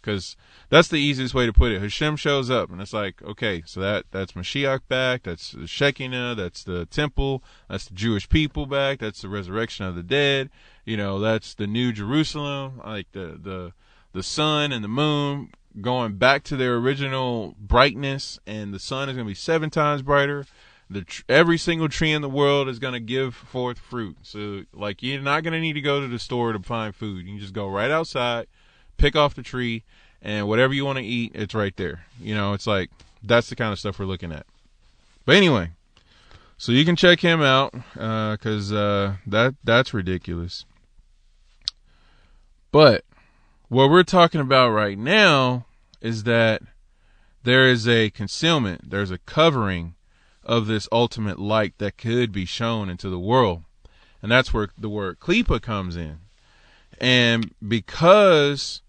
because 0.00 0.36
that's 0.68 0.88
the 0.88 0.96
easiest 0.96 1.34
way 1.34 1.46
to 1.46 1.52
put 1.52 1.72
it. 1.72 1.80
Hashem 1.80 2.16
shows 2.16 2.50
up, 2.50 2.70
and 2.70 2.80
it's 2.80 2.92
like, 2.92 3.22
okay, 3.22 3.62
so 3.66 3.80
that 3.80 4.06
that's 4.10 4.32
Mashiach 4.32 4.80
back, 4.88 5.24
that's 5.24 5.52
the 5.52 5.66
Shekinah, 5.66 6.34
that's 6.34 6.64
the 6.64 6.86
temple, 6.86 7.42
that's 7.68 7.86
the 7.86 7.94
Jewish 7.94 8.28
people 8.28 8.66
back, 8.66 8.98
that's 8.98 9.22
the 9.22 9.28
resurrection 9.28 9.86
of 9.86 9.94
the 9.94 10.02
dead. 10.02 10.50
You 10.84 10.96
know, 10.96 11.18
that's 11.18 11.54
the 11.54 11.66
New 11.66 11.92
Jerusalem, 11.92 12.80
like 12.84 13.12
the 13.12 13.38
the 13.40 13.72
the 14.12 14.22
sun 14.22 14.72
and 14.72 14.82
the 14.82 14.88
moon 14.88 15.52
going 15.80 16.14
back 16.14 16.42
to 16.44 16.56
their 16.56 16.76
original 16.76 17.54
brightness, 17.58 18.38
and 18.46 18.74
the 18.74 18.80
sun 18.80 19.08
is 19.08 19.14
going 19.14 19.26
to 19.26 19.30
be 19.30 19.34
seven 19.34 19.70
times 19.70 20.02
brighter 20.02 20.46
the 20.90 21.02
tr- 21.02 21.22
every 21.28 21.56
single 21.56 21.88
tree 21.88 22.10
in 22.10 22.20
the 22.20 22.28
world 22.28 22.68
is 22.68 22.80
going 22.80 22.94
to 22.94 23.00
give 23.00 23.34
forth 23.34 23.78
fruit. 23.78 24.16
So 24.22 24.64
like 24.74 25.02
you're 25.02 25.22
not 25.22 25.44
going 25.44 25.54
to 25.54 25.60
need 25.60 25.74
to 25.74 25.80
go 25.80 26.00
to 26.00 26.08
the 26.08 26.18
store 26.18 26.52
to 26.52 26.58
find 26.58 26.94
food. 26.94 27.24
You 27.24 27.32
can 27.34 27.40
just 27.40 27.54
go 27.54 27.68
right 27.68 27.90
outside, 27.90 28.48
pick 29.00 29.16
off 29.16 29.34
the 29.34 29.42
tree, 29.42 29.82
and 30.22 30.46
whatever 30.46 30.74
you 30.74 30.84
want 30.84 30.98
to 30.98 31.04
eat, 31.04 31.32
it's 31.34 31.54
right 31.54 31.76
there. 31.76 32.04
You 32.20 32.34
know, 32.34 32.52
it's 32.52 32.66
like 32.66 32.90
that's 33.22 33.48
the 33.48 33.56
kind 33.56 33.72
of 33.72 33.78
stuff 33.78 33.98
we're 33.98 34.04
looking 34.04 34.32
at. 34.32 34.46
But 35.24 35.36
anyway, 35.36 35.70
so 36.58 36.72
you 36.72 36.84
can 36.84 36.96
check 36.96 37.20
him 37.20 37.40
out 37.40 37.72
because 37.94 38.72
uh, 38.72 38.76
uh, 38.76 39.12
that 39.26 39.54
that's 39.64 39.94
ridiculous. 39.94 40.64
But 42.72 43.04
what 43.68 43.90
we're 43.90 44.04
talking 44.04 44.40
about 44.40 44.70
right 44.70 44.98
now 44.98 45.66
is 46.00 46.24
that 46.24 46.62
there 47.42 47.68
is 47.68 47.88
a 47.88 48.10
concealment, 48.10 48.90
there's 48.90 49.10
a 49.10 49.18
covering 49.18 49.94
of 50.44 50.66
this 50.66 50.88
ultimate 50.92 51.38
light 51.38 51.74
that 51.78 51.96
could 51.96 52.32
be 52.32 52.44
shown 52.44 52.90
into 52.90 53.08
the 53.08 53.18
world. 53.18 53.62
And 54.22 54.30
that's 54.30 54.52
where 54.52 54.68
the 54.76 54.88
word 54.88 55.18
klipa 55.18 55.62
comes 55.62 55.96
in. 55.96 56.18
And 57.00 57.54
because 57.66 58.82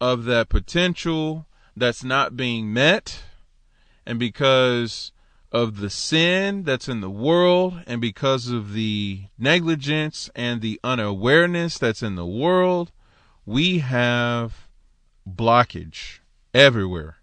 of 0.00 0.24
that 0.24 0.48
potential 0.48 1.46
that's 1.76 2.04
not 2.04 2.36
being 2.36 2.72
met, 2.72 3.22
and 4.04 4.18
because 4.18 5.12
of 5.52 5.78
the 5.78 5.90
sin 5.90 6.64
that's 6.64 6.88
in 6.88 7.00
the 7.00 7.10
world, 7.10 7.82
and 7.86 8.00
because 8.00 8.48
of 8.48 8.72
the 8.72 9.24
negligence 9.38 10.30
and 10.34 10.60
the 10.60 10.80
unawareness 10.82 11.78
that's 11.78 12.02
in 12.02 12.14
the 12.14 12.26
world, 12.26 12.92
we 13.44 13.78
have 13.78 14.68
blockage 15.28 16.18
everywhere. 16.52 17.16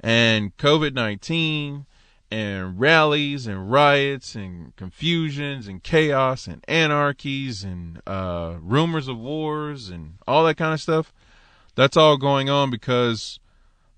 And 0.00 0.56
COVID 0.56 0.94
19 0.94 1.86
and 2.32 2.80
rallies 2.80 3.46
and 3.46 3.70
riots 3.70 4.34
and 4.34 4.74
confusions 4.76 5.68
and 5.68 5.82
chaos 5.82 6.46
and 6.46 6.64
anarchies 6.66 7.62
and 7.62 8.00
uh, 8.06 8.54
rumors 8.58 9.06
of 9.06 9.18
wars 9.18 9.90
and 9.90 10.14
all 10.26 10.44
that 10.44 10.56
kind 10.56 10.72
of 10.72 10.80
stuff. 10.80 11.12
That's 11.74 11.96
all 11.96 12.16
going 12.16 12.50
on 12.50 12.70
because 12.70 13.40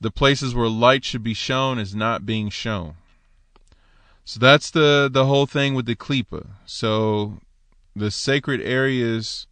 the 0.01 0.11
places 0.11 0.55
where 0.55 0.69
light 0.69 1.05
should 1.05 1.23
be 1.23 1.35
shown 1.35 1.79
is 1.79 1.95
not 1.95 2.27
being 2.27 2.51
shown. 2.51 2.95
So 4.25 4.41
that's 4.41 4.71
the 4.71 5.09
the 5.13 5.27
whole 5.27 5.47
thing 5.47 5.75
with 5.75 5.87
the 5.87 5.97
klipa. 5.97 6.47
So 6.65 7.41
the 7.95 8.11
sacred 8.11 8.61
areas 8.61 9.47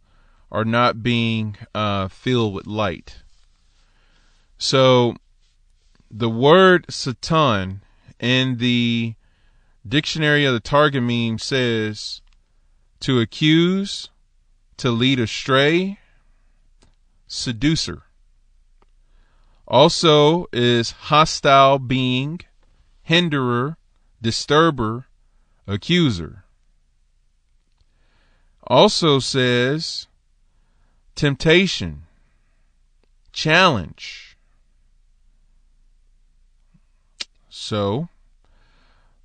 are 0.51 0.65
not 0.65 1.03
being 1.03 1.57
uh, 1.73 2.07
filled 2.07 2.53
with 2.53 2.67
light. 2.67 3.23
So 4.57 5.15
the 6.09 6.29
word 6.29 6.85
Satan 6.89 7.81
in 8.19 8.57
the 8.57 9.15
dictionary 9.87 10.45
of 10.45 10.53
the 10.53 10.61
Targumim 10.61 11.41
says 11.41 12.21
to 13.01 13.19
accuse, 13.19 14.09
to 14.77 14.91
lead 14.91 15.19
astray, 15.19 15.99
seducer. 17.27 18.03
Also 19.67 20.47
is 20.51 20.91
hostile 20.91 21.79
being, 21.79 22.39
hinderer, 23.01 23.77
disturber, 24.21 25.05
accuser. 25.67 26.43
Also 28.65 29.19
says 29.19 30.07
temptation, 31.15 32.03
challenge. 33.33 34.37
So, 37.49 38.09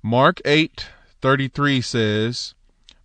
Mark 0.03 0.41
8:33 0.45 1.81
says, 1.81 2.53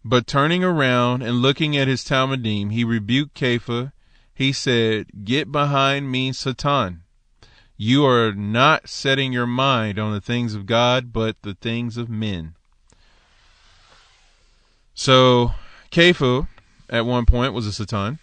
"But 0.04 0.26
turning 0.26 0.62
around 0.62 1.22
and 1.22 1.40
looking 1.40 1.76
at 1.76 1.88
his 1.88 2.04
talmidim, 2.04 2.70
he 2.70 2.84
rebuked 2.84 3.34
Kepha. 3.34 3.92
He 4.34 4.52
said, 4.52 5.24
"Get 5.24 5.50
behind 5.50 6.10
me, 6.10 6.32
Satan. 6.32 7.03
You 7.76 8.06
are 8.06 8.32
not 8.32 8.88
setting 8.88 9.32
your 9.32 9.46
mind 9.46 9.98
on 9.98 10.12
the 10.12 10.20
things 10.20 10.54
of 10.54 10.66
God, 10.66 11.12
but 11.12 11.42
the 11.42 11.54
things 11.54 11.96
of 11.96 12.08
men." 12.08 12.54
So, 14.94 15.54
Kepha 15.90 16.48
at 16.88 17.06
one 17.06 17.26
point 17.26 17.52
was 17.52 17.66
a 17.66 17.72
Satan. 17.72 18.18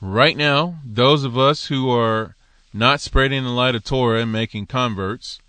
Right 0.00 0.36
now, 0.36 0.78
those 0.84 1.24
of 1.24 1.36
us 1.36 1.66
who 1.66 1.90
are 1.90 2.36
not 2.72 3.00
spreading 3.00 3.44
the 3.44 3.50
light 3.50 3.74
of 3.74 3.84
Torah 3.84 4.22
and 4.22 4.32
making 4.32 4.66
converts, 4.66 5.40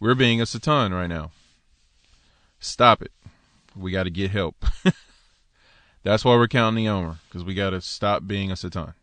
we're 0.00 0.14
being 0.14 0.40
a 0.40 0.46
Satan 0.46 0.92
right 0.92 1.06
now. 1.06 1.30
Stop 2.58 3.02
it. 3.02 3.12
We 3.76 3.92
got 3.92 4.04
to 4.04 4.10
get 4.10 4.30
help. 4.30 4.64
That's 6.02 6.24
why 6.24 6.34
we're 6.34 6.48
counting 6.48 6.84
the 6.84 6.90
Omer, 6.90 7.18
because 7.28 7.44
we 7.44 7.54
got 7.54 7.70
to 7.70 7.80
stop 7.80 8.26
being 8.26 8.50
a 8.50 8.56
Satan. 8.56 8.94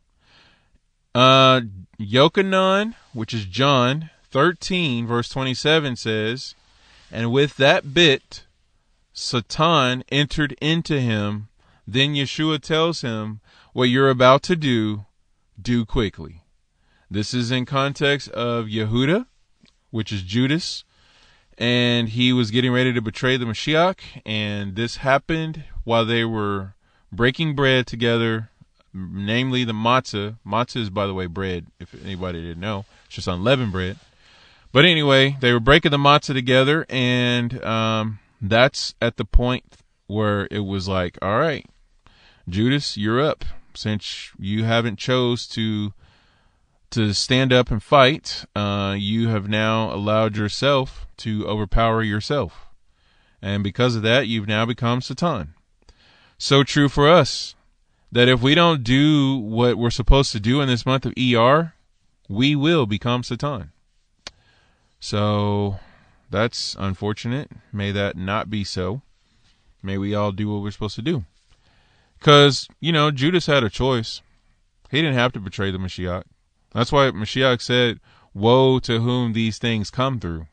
Uh, 1.15 1.61
Yochanan, 1.99 2.95
which 3.13 3.33
is 3.33 3.45
John 3.45 4.09
13, 4.31 5.07
verse 5.07 5.29
27 5.29 5.95
says, 5.95 6.55
And 7.11 7.31
with 7.31 7.57
that 7.57 7.93
bit, 7.93 8.45
Satan 9.13 10.03
entered 10.09 10.53
into 10.61 11.01
him. 11.01 11.49
Then 11.87 12.13
Yeshua 12.13 12.61
tells 12.61 13.01
him, 13.01 13.41
What 13.73 13.89
you're 13.89 14.09
about 14.09 14.43
to 14.43 14.55
do, 14.55 15.05
do 15.59 15.85
quickly. 15.85 16.43
This 17.09 17.33
is 17.33 17.49
in 17.49 17.65
context 17.65 18.29
of 18.29 18.67
Yehuda, 18.67 19.25
which 19.89 20.11
is 20.11 20.21
Judas, 20.21 20.83
and 21.57 22.09
he 22.09 22.31
was 22.31 22.51
getting 22.51 22.71
ready 22.71 22.93
to 22.93 23.01
betray 23.01 23.35
the 23.35 23.45
Mashiach, 23.45 23.99
and 24.25 24.75
this 24.75 24.97
happened 24.97 25.63
while 25.83 26.05
they 26.05 26.23
were 26.23 26.75
breaking 27.11 27.55
bread 27.55 27.87
together, 27.87 28.51
namely 28.93 29.63
the 29.63 29.73
matzah. 29.73 30.37
Matzah 30.45 30.77
is, 30.77 30.89
by 30.89 31.07
the 31.07 31.13
way, 31.13 31.25
bread, 31.25 31.67
if 31.79 31.93
anybody 32.03 32.41
didn't 32.41 32.61
know. 32.61 32.85
It's 33.05 33.15
just 33.15 33.27
unleavened 33.27 33.71
bread. 33.71 33.97
But 34.71 34.85
anyway, 34.85 35.37
they 35.39 35.51
were 35.51 35.59
breaking 35.59 35.91
the 35.91 35.97
matzah 35.97 36.33
together, 36.33 36.85
and 36.89 37.63
um, 37.63 38.19
that's 38.41 38.93
at 39.01 39.17
the 39.17 39.25
point 39.25 39.65
where 40.07 40.47
it 40.51 40.59
was 40.59 40.87
like, 40.87 41.17
all 41.21 41.39
right, 41.39 41.65
Judas, 42.47 42.97
you're 42.97 43.21
up. 43.21 43.45
Since 43.75 44.31
you 44.39 44.63
haven't 44.63 44.97
chose 44.97 45.47
to 45.49 45.93
to 46.91 47.13
stand 47.13 47.53
up 47.53 47.69
and 47.69 47.83
fight, 47.83 48.45
uh, 48.55 48.95
you 48.97 49.27
have 49.27 49.47
now 49.47 49.93
allowed 49.93 50.35
yourself 50.35 51.05
to 51.17 51.47
overpower 51.47 52.01
yourself. 52.01 52.65
And 53.43 53.63
because 53.63 53.95
of 53.95 54.01
that, 54.01 54.27
you've 54.27 54.47
now 54.47 54.65
become 54.65 54.99
Satan. 55.01 55.53
So 56.39 56.63
true 56.63 56.89
for 56.89 57.07
us 57.07 57.53
that 58.11 58.27
if 58.27 58.41
we 58.41 58.55
don't 58.55 58.83
do 58.83 59.37
what 59.37 59.77
we're 59.77 59.89
supposed 59.89 60.31
to 60.31 60.39
do 60.39 60.61
in 60.61 60.67
this 60.67 60.85
month 60.85 61.05
of 61.05 61.13
ER, 61.17 61.73
we 62.27 62.55
will 62.55 62.85
become 62.85 63.23
Satan. 63.23 63.71
So 64.99 65.79
that's 66.29 66.75
unfortunate. 66.79 67.51
May 67.71 67.91
that 67.91 68.17
not 68.17 68.49
be 68.49 68.63
so. 68.63 69.01
May 69.81 69.97
we 69.97 70.13
all 70.13 70.31
do 70.31 70.51
what 70.51 70.61
we're 70.61 70.71
supposed 70.71 70.95
to 70.95 71.01
do. 71.01 71.25
Because, 72.17 72.67
you 72.79 72.91
know, 72.91 73.11
Judas 73.11 73.45
had 73.45 73.63
a 73.63 73.69
choice. 73.69 74.21
He 74.91 75.01
didn't 75.01 75.15
have 75.15 75.31
to 75.33 75.39
betray 75.39 75.71
the 75.71 75.77
Mashiach. 75.77 76.23
That's 76.73 76.91
why 76.91 77.09
Mashiach 77.11 77.61
said, 77.61 77.99
Woe 78.33 78.79
to 78.79 78.99
whom 78.99 79.33
these 79.33 79.57
things 79.57 79.89
come 79.89 80.19
through. 80.19 80.47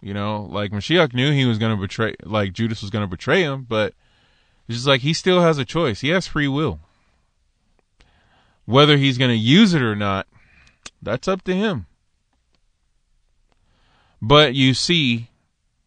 You 0.00 0.14
know, 0.14 0.48
like 0.50 0.72
Mashiach 0.72 1.14
knew 1.14 1.32
he 1.32 1.44
was 1.44 1.58
going 1.58 1.74
to 1.74 1.80
betray, 1.80 2.14
like 2.24 2.52
Judas 2.52 2.82
was 2.82 2.90
going 2.90 3.04
to 3.04 3.10
betray 3.10 3.42
him, 3.42 3.66
but 3.68 3.94
Just 4.72 4.86
like 4.86 5.02
he 5.02 5.12
still 5.12 5.40
has 5.40 5.58
a 5.58 5.64
choice. 5.64 6.00
He 6.00 6.08
has 6.08 6.26
free 6.26 6.48
will. 6.48 6.80
Whether 8.64 8.96
he's 8.96 9.18
going 9.18 9.30
to 9.30 9.36
use 9.36 9.74
it 9.74 9.82
or 9.82 9.96
not, 9.96 10.26
that's 11.00 11.28
up 11.28 11.42
to 11.42 11.54
him. 11.54 11.86
But 14.20 14.54
you 14.54 14.72
see 14.72 15.30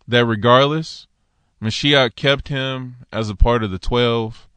that 0.07 0.25
regardless, 0.25 1.07
Mashiach 1.61 2.15
kept 2.15 2.49
him 2.49 2.97
as 3.11 3.29
a 3.29 3.35
part 3.35 3.63
of 3.63 3.71
the 3.71 3.79
12 3.79 4.47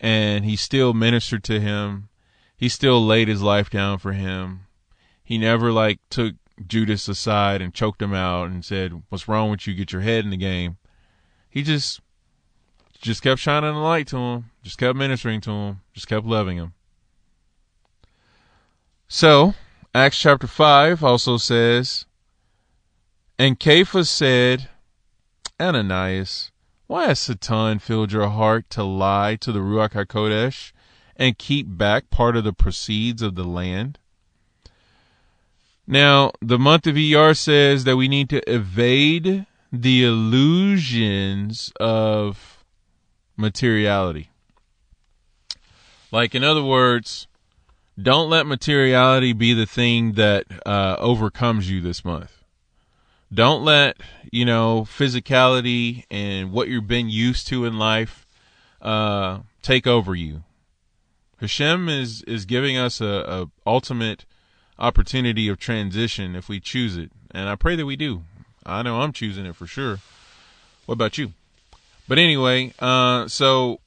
and 0.00 0.44
he 0.44 0.56
still 0.56 0.94
ministered 0.94 1.44
to 1.44 1.60
him. 1.60 2.08
He 2.56 2.68
still 2.68 3.04
laid 3.04 3.28
his 3.28 3.42
life 3.42 3.70
down 3.70 3.98
for 3.98 4.12
him. 4.12 4.66
He 5.22 5.38
never 5.38 5.70
like 5.70 6.00
took 6.08 6.34
Judas 6.66 7.06
aside 7.08 7.62
and 7.62 7.74
choked 7.74 8.02
him 8.02 8.14
out 8.14 8.48
and 8.48 8.64
said, 8.64 9.02
"What's 9.10 9.28
wrong 9.28 9.50
with 9.50 9.66
you? 9.66 9.74
Get 9.74 9.92
your 9.92 10.02
head 10.02 10.24
in 10.24 10.30
the 10.30 10.36
game." 10.36 10.78
He 11.48 11.62
just 11.62 12.00
just 13.00 13.22
kept 13.22 13.40
shining 13.40 13.74
the 13.74 13.80
light 13.80 14.06
to 14.08 14.16
him, 14.16 14.50
just 14.62 14.78
kept 14.78 14.96
ministering 14.96 15.40
to 15.42 15.50
him, 15.50 15.80
just 15.92 16.06
kept 16.06 16.26
loving 16.26 16.58
him. 16.58 16.74
So, 19.08 19.54
Acts 19.94 20.18
chapter 20.18 20.46
5 20.46 21.02
also 21.02 21.36
says, 21.36 22.04
And 23.38 23.58
Cephas 23.60 24.10
said, 24.10 24.68
Ananias, 25.58 26.52
why 26.86 27.06
has 27.06 27.20
Satan 27.20 27.78
filled 27.78 28.12
your 28.12 28.28
heart 28.28 28.68
to 28.70 28.84
lie 28.84 29.36
to 29.36 29.52
the 29.52 29.60
Ruach 29.60 29.92
HaKodesh 29.92 30.72
and 31.16 31.38
keep 31.38 31.66
back 31.68 32.10
part 32.10 32.36
of 32.36 32.44
the 32.44 32.52
proceeds 32.52 33.22
of 33.22 33.34
the 33.34 33.44
land? 33.44 33.98
Now, 35.86 36.32
the 36.40 36.58
month 36.58 36.86
of 36.86 36.96
ER 36.96 37.34
says 37.34 37.84
that 37.84 37.96
we 37.96 38.08
need 38.08 38.28
to 38.30 38.52
evade 38.52 39.46
the 39.72 40.04
illusions 40.04 41.72
of 41.80 42.49
materiality. 43.40 44.30
Like, 46.12 46.34
in 46.34 46.44
other 46.44 46.62
words, 46.62 47.26
don't 48.00 48.30
let 48.30 48.46
materiality 48.46 49.32
be 49.32 49.54
the 49.54 49.66
thing 49.66 50.12
that 50.12 50.44
uh, 50.66 50.96
overcomes 50.98 51.70
you 51.70 51.80
this 51.80 52.04
month. 52.04 52.36
Don't 53.32 53.64
let, 53.64 53.96
you 54.32 54.44
know, 54.44 54.82
physicality 54.82 56.04
and 56.10 56.52
what 56.52 56.68
you've 56.68 56.88
been 56.88 57.08
used 57.08 57.46
to 57.48 57.64
in 57.64 57.78
life 57.78 58.26
uh, 58.82 59.40
take 59.62 59.86
over 59.86 60.14
you. 60.14 60.42
Hashem 61.38 61.88
is, 61.88 62.22
is 62.24 62.44
giving 62.44 62.76
us 62.76 63.00
a, 63.00 63.06
a 63.06 63.50
ultimate 63.66 64.24
opportunity 64.78 65.48
of 65.48 65.58
transition 65.58 66.34
if 66.34 66.48
we 66.48 66.58
choose 66.58 66.96
it. 66.96 67.12
And 67.30 67.48
I 67.48 67.54
pray 67.54 67.76
that 67.76 67.86
we 67.86 67.96
do. 67.96 68.24
I 68.66 68.82
know 68.82 69.00
I'm 69.00 69.12
choosing 69.12 69.46
it 69.46 69.54
for 69.54 69.66
sure. 69.66 70.00
What 70.86 70.94
about 70.94 71.16
you? 71.16 71.32
But 72.10 72.18
anyway, 72.18 72.74
uh, 72.80 73.28
so 73.28 73.78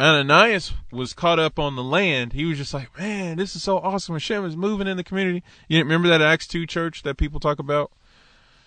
Ananias 0.00 0.72
was 0.90 1.12
caught 1.12 1.38
up 1.38 1.56
on 1.56 1.76
the 1.76 1.84
land. 1.84 2.32
He 2.32 2.44
was 2.44 2.58
just 2.58 2.74
like, 2.74 2.98
man, 2.98 3.36
this 3.36 3.54
is 3.54 3.62
so 3.62 3.78
awesome. 3.78 4.16
Hashem 4.16 4.44
is 4.44 4.56
moving 4.56 4.88
in 4.88 4.96
the 4.96 5.04
community. 5.04 5.44
You 5.68 5.78
remember 5.78 6.08
that 6.08 6.20
Acts 6.20 6.48
2 6.48 6.66
church 6.66 7.04
that 7.04 7.16
people 7.16 7.38
talk 7.38 7.60
about? 7.60 7.92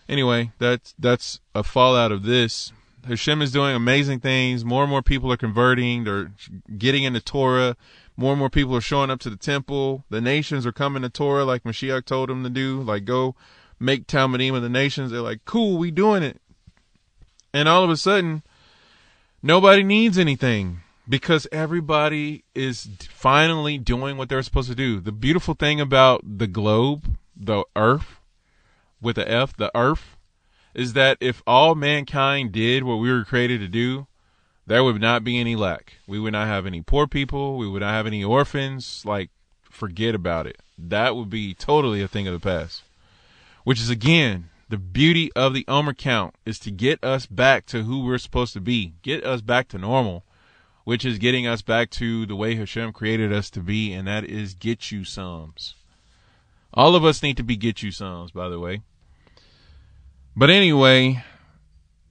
Anyway, 0.07 0.53
that's, 0.57 0.95
that's 0.97 1.41
a 1.53 1.63
fallout 1.63 2.13
of 2.13 2.23
this. 2.23 2.71
Hashem 3.05 3.41
is 3.41 3.51
doing 3.51 3.75
amazing 3.75 4.21
things. 4.21 4.63
More 4.63 4.83
and 4.83 4.89
more 4.89 5.01
people 5.01 5.29
are 5.29 5.35
converting. 5.35 6.05
They're 6.05 6.31
getting 6.77 7.03
into 7.03 7.19
Torah. 7.19 7.75
More 8.15 8.31
and 8.31 8.39
more 8.39 8.49
people 8.49 8.73
are 8.77 8.79
showing 8.79 9.09
up 9.09 9.19
to 9.19 9.29
the 9.29 9.35
temple. 9.35 10.05
The 10.09 10.21
nations 10.21 10.65
are 10.65 10.71
coming 10.71 11.01
to 11.01 11.09
Torah 11.09 11.43
like 11.43 11.65
Mashiach 11.65 12.05
told 12.05 12.29
them 12.29 12.45
to 12.45 12.49
do. 12.49 12.83
Like, 12.83 13.03
go 13.03 13.35
make 13.83 14.07
Talmidim 14.07 14.55
of 14.55 14.61
the 14.61 14.69
nations. 14.69 15.11
They're 15.11 15.19
like, 15.19 15.43
cool, 15.43 15.77
we 15.77 15.91
doing 15.91 16.23
it. 16.23 16.39
And 17.53 17.69
all 17.69 17.83
of 17.83 17.89
a 17.89 17.97
sudden, 17.97 18.43
nobody 19.41 19.83
needs 19.83 20.17
anything 20.17 20.81
because 21.07 21.47
everybody 21.51 22.43
is 22.55 22.87
finally 23.09 23.77
doing 23.77 24.17
what 24.17 24.29
they're 24.29 24.41
supposed 24.41 24.69
to 24.69 24.75
do. 24.75 24.99
The 24.99 25.11
beautiful 25.11 25.53
thing 25.53 25.79
about 25.79 26.21
the 26.25 26.47
globe, 26.47 27.17
the 27.35 27.63
earth, 27.75 28.19
with 29.01 29.17
the 29.17 29.29
F, 29.29 29.55
the 29.55 29.71
earth, 29.75 30.17
is 30.73 30.93
that 30.93 31.17
if 31.19 31.43
all 31.45 31.75
mankind 31.75 32.51
did 32.51 32.83
what 32.83 32.95
we 32.95 33.11
were 33.11 33.25
created 33.25 33.59
to 33.59 33.67
do, 33.67 34.07
there 34.65 34.83
would 34.83 35.01
not 35.01 35.23
be 35.23 35.39
any 35.39 35.55
lack. 35.55 35.95
We 36.07 36.19
would 36.19 36.33
not 36.33 36.47
have 36.47 36.65
any 36.65 36.81
poor 36.81 37.05
people. 37.05 37.57
We 37.57 37.67
would 37.67 37.81
not 37.81 37.91
have 37.91 38.07
any 38.07 38.23
orphans. 38.23 39.03
Like, 39.05 39.29
forget 39.61 40.15
about 40.15 40.47
it. 40.47 40.57
That 40.77 41.15
would 41.15 41.29
be 41.29 41.53
totally 41.53 42.01
a 42.01 42.07
thing 42.07 42.27
of 42.27 42.33
the 42.33 42.39
past. 42.39 42.83
Which 43.65 43.79
is, 43.79 43.89
again, 43.89 44.49
the 44.73 44.79
beauty 44.79 45.31
of 45.35 45.53
the 45.53 45.63
Omer 45.67 45.93
count 45.93 46.33
is 46.47 46.57
to 46.57 46.71
get 46.71 47.03
us 47.03 47.27
back 47.27 47.67
to 47.67 47.83
who 47.83 48.03
we're 48.03 48.17
supposed 48.17 48.53
to 48.53 48.59
be, 48.59 48.95
get 49.03 49.23
us 49.23 49.39
back 49.41 49.67
to 49.67 49.77
normal, 49.77 50.25
which 50.83 51.05
is 51.05 51.19
getting 51.19 51.45
us 51.45 51.61
back 51.61 51.91
to 51.91 52.25
the 52.25 52.35
way 52.35 52.55
Hashem 52.55 52.91
created 52.91 53.31
us 53.31 53.51
to 53.51 53.59
be, 53.59 53.93
and 53.93 54.07
that 54.07 54.23
is 54.23 54.55
get 54.55 54.89
you 54.89 55.03
sums. 55.03 55.75
All 56.73 56.95
of 56.95 57.05
us 57.05 57.21
need 57.21 57.37
to 57.37 57.43
be 57.43 57.55
get 57.55 57.83
you 57.83 57.91
sums, 57.91 58.31
by 58.31 58.49
the 58.49 58.59
way. 58.59 58.81
But 60.35 60.49
anyway, 60.49 61.23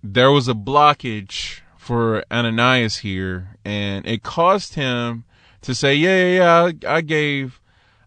there 0.01 0.31
was 0.31 0.47
a 0.47 0.55
blockage 0.55 1.63
for 1.77 2.23
Ananias 2.31 2.99
here, 2.99 3.57
and 3.65 4.07
it 4.07 4.23
caused 4.23 4.75
him 4.75 5.25
to 5.63 5.75
say, 5.75 5.97
"Yeah, 5.97 6.27
yeah, 6.27 6.37
yeah 6.37 6.71
I, 6.89 6.99
I 6.99 7.01
gave, 7.01 7.61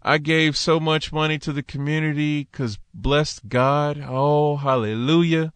I 0.05 0.19
gave 0.19 0.55
so 0.55 0.79
much 0.79 1.11
money 1.11 1.37
to 1.39 1.51
the 1.51 1.63
community 1.63 2.47
because 2.49 2.77
bless 2.93 3.39
God, 3.39 4.03
oh 4.07 4.57
hallelujah." 4.57 5.51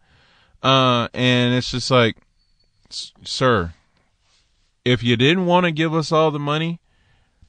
Uh, 0.62 1.08
and 1.14 1.54
it's 1.54 1.70
just 1.70 1.90
like, 1.90 2.16
sir, 2.90 3.72
if 4.84 5.02
you 5.02 5.16
didn't 5.16 5.46
want 5.46 5.64
to 5.64 5.72
give 5.72 5.94
us 5.94 6.12
all 6.12 6.30
the 6.30 6.38
money, 6.38 6.80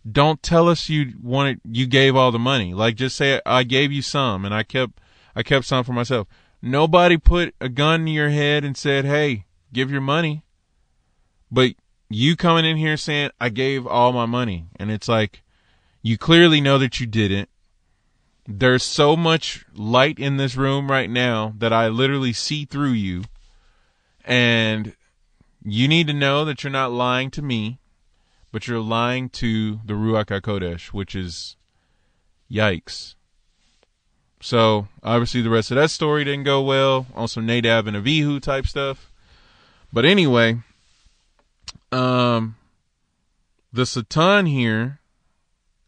don't 0.09 0.41
tell 0.41 0.69
us 0.69 0.87
you 0.87 1.13
wanted, 1.21 1.59
you 1.65 1.87
gave 1.87 2.15
all 2.15 2.31
the 2.31 2.39
money. 2.39 2.73
Like 2.73 2.95
just 2.95 3.17
say 3.17 3.41
I 3.45 3.63
gave 3.63 3.91
you 3.91 4.01
some, 4.01 4.45
and 4.45 4.53
I 4.53 4.63
kept, 4.63 4.99
I 5.35 5.43
kept 5.43 5.65
some 5.65 5.83
for 5.83 5.93
myself. 5.93 6.27
Nobody 6.61 7.17
put 7.17 7.55
a 7.59 7.67
gun 7.67 8.05
to 8.05 8.11
your 8.11 8.29
head 8.29 8.63
and 8.63 8.77
said, 8.77 9.03
"Hey, 9.03 9.45
give 9.73 9.91
your 9.91 10.01
money." 10.01 10.43
But 11.51 11.75
you 12.09 12.35
coming 12.35 12.65
in 12.65 12.77
here 12.77 12.97
saying, 12.97 13.31
I 13.39 13.49
gave 13.49 13.85
all 13.87 14.13
my 14.13 14.25
money. 14.25 14.67
And 14.77 14.91
it's 14.91 15.07
like, 15.07 15.43
you 16.01 16.17
clearly 16.17 16.61
know 16.61 16.77
that 16.77 16.99
you 16.99 17.05
didn't. 17.05 17.49
There's 18.47 18.83
so 18.83 19.15
much 19.15 19.65
light 19.73 20.17
in 20.19 20.37
this 20.37 20.55
room 20.55 20.89
right 20.89 21.09
now 21.09 21.53
that 21.57 21.71
I 21.71 21.87
literally 21.87 22.33
see 22.33 22.65
through 22.65 22.91
you. 22.91 23.23
And 24.25 24.95
you 25.63 25.87
need 25.87 26.07
to 26.07 26.13
know 26.13 26.43
that 26.45 26.63
you're 26.63 26.71
not 26.71 26.91
lying 26.91 27.29
to 27.31 27.41
me, 27.41 27.79
but 28.51 28.67
you're 28.67 28.79
lying 28.79 29.29
to 29.29 29.79
the 29.85 29.93
Ruach 29.93 30.25
HaKodesh, 30.25 30.87
which 30.87 31.15
is 31.15 31.55
yikes. 32.49 33.15
So 34.41 34.87
obviously 35.03 35.41
the 35.41 35.51
rest 35.51 35.69
of 35.69 35.75
that 35.75 35.91
story 35.91 36.23
didn't 36.23 36.45
go 36.45 36.61
well 36.61 37.05
on 37.13 37.27
some 37.27 37.45
Nadab 37.45 37.87
and 37.87 37.95
Avihu 37.95 38.41
type 38.41 38.65
stuff. 38.65 39.11
But 39.93 40.03
anyway, 40.05 40.59
um, 41.91 42.55
the 43.71 43.85
Satan 43.85 44.47
here 44.47 44.99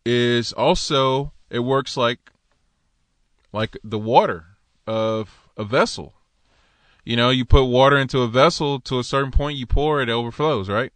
is 0.05 0.53
also 0.53 1.33
it 1.49 1.59
works 1.59 1.95
like 1.95 2.31
like 3.51 3.77
the 3.83 3.99
water 3.99 4.57
of 4.87 5.47
a 5.55 5.63
vessel. 5.63 6.15
You 7.05 7.15
know, 7.15 7.29
you 7.29 7.45
put 7.45 7.65
water 7.65 7.97
into 7.97 8.21
a 8.21 8.27
vessel 8.27 8.79
to 8.81 8.97
a 8.99 9.03
certain 9.03 9.31
point, 9.31 9.57
you 9.57 9.65
pour 9.65 10.01
it, 10.01 10.09
it 10.09 10.11
overflows, 10.11 10.69
right? 10.69 10.91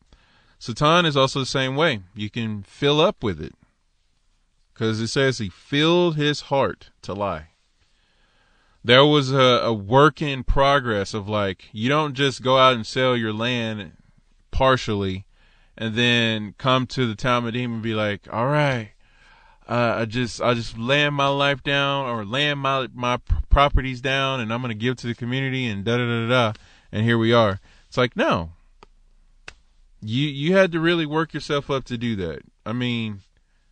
Satan 0.57 1.05
is 1.05 1.17
also 1.17 1.39
the 1.39 1.45
same 1.45 1.75
way. 1.75 2.01
You 2.15 2.29
can 2.29 2.63
fill 2.63 2.99
up 2.99 3.23
with 3.23 3.41
it. 3.41 3.53
Because 4.73 4.99
it 4.99 5.07
says 5.07 5.37
he 5.37 5.49
filled 5.49 6.15
his 6.15 6.41
heart 6.41 6.91
to 7.03 7.13
lie. 7.13 7.49
There 8.83 9.05
was 9.05 9.31
a, 9.31 9.61
a 9.63 9.73
work 9.73 10.21
in 10.21 10.43
progress 10.43 11.13
of 11.13 11.27
like, 11.27 11.65
you 11.71 11.89
don't 11.89 12.13
just 12.13 12.41
go 12.41 12.57
out 12.57 12.75
and 12.75 12.87
sell 12.87 13.17
your 13.17 13.33
land 13.33 13.93
partially, 14.51 15.25
and 15.77 15.93
then 15.93 16.55
come 16.57 16.87
to 16.87 17.05
the 17.05 17.15
Talmidim 17.15 17.65
and 17.65 17.81
be 17.81 17.93
like, 17.93 18.27
all 18.31 18.47
right, 18.47 18.91
uh, 19.67 19.95
I 19.99 20.05
just 20.05 20.41
I 20.41 20.53
just 20.53 20.77
laying 20.77 21.13
my 21.13 21.27
life 21.27 21.63
down 21.63 22.07
or 22.07 22.25
laying 22.25 22.57
my 22.57 22.87
my 22.93 23.19
properties 23.49 24.01
down, 24.01 24.39
and 24.39 24.53
I'm 24.53 24.61
gonna 24.61 24.73
give 24.73 24.97
to 24.97 25.07
the 25.07 25.15
community 25.15 25.65
and 25.65 25.83
da 25.83 25.97
da 25.97 26.05
da 26.05 26.27
da. 26.27 26.53
And 26.91 27.03
here 27.03 27.17
we 27.17 27.33
are. 27.33 27.59
It's 27.87 27.97
like 27.97 28.15
no, 28.15 28.51
you 30.01 30.27
you 30.27 30.55
had 30.55 30.71
to 30.71 30.79
really 30.79 31.05
work 31.05 31.33
yourself 31.33 31.69
up 31.69 31.83
to 31.85 31.97
do 31.97 32.15
that. 32.15 32.43
I 32.65 32.73
mean, 32.73 33.21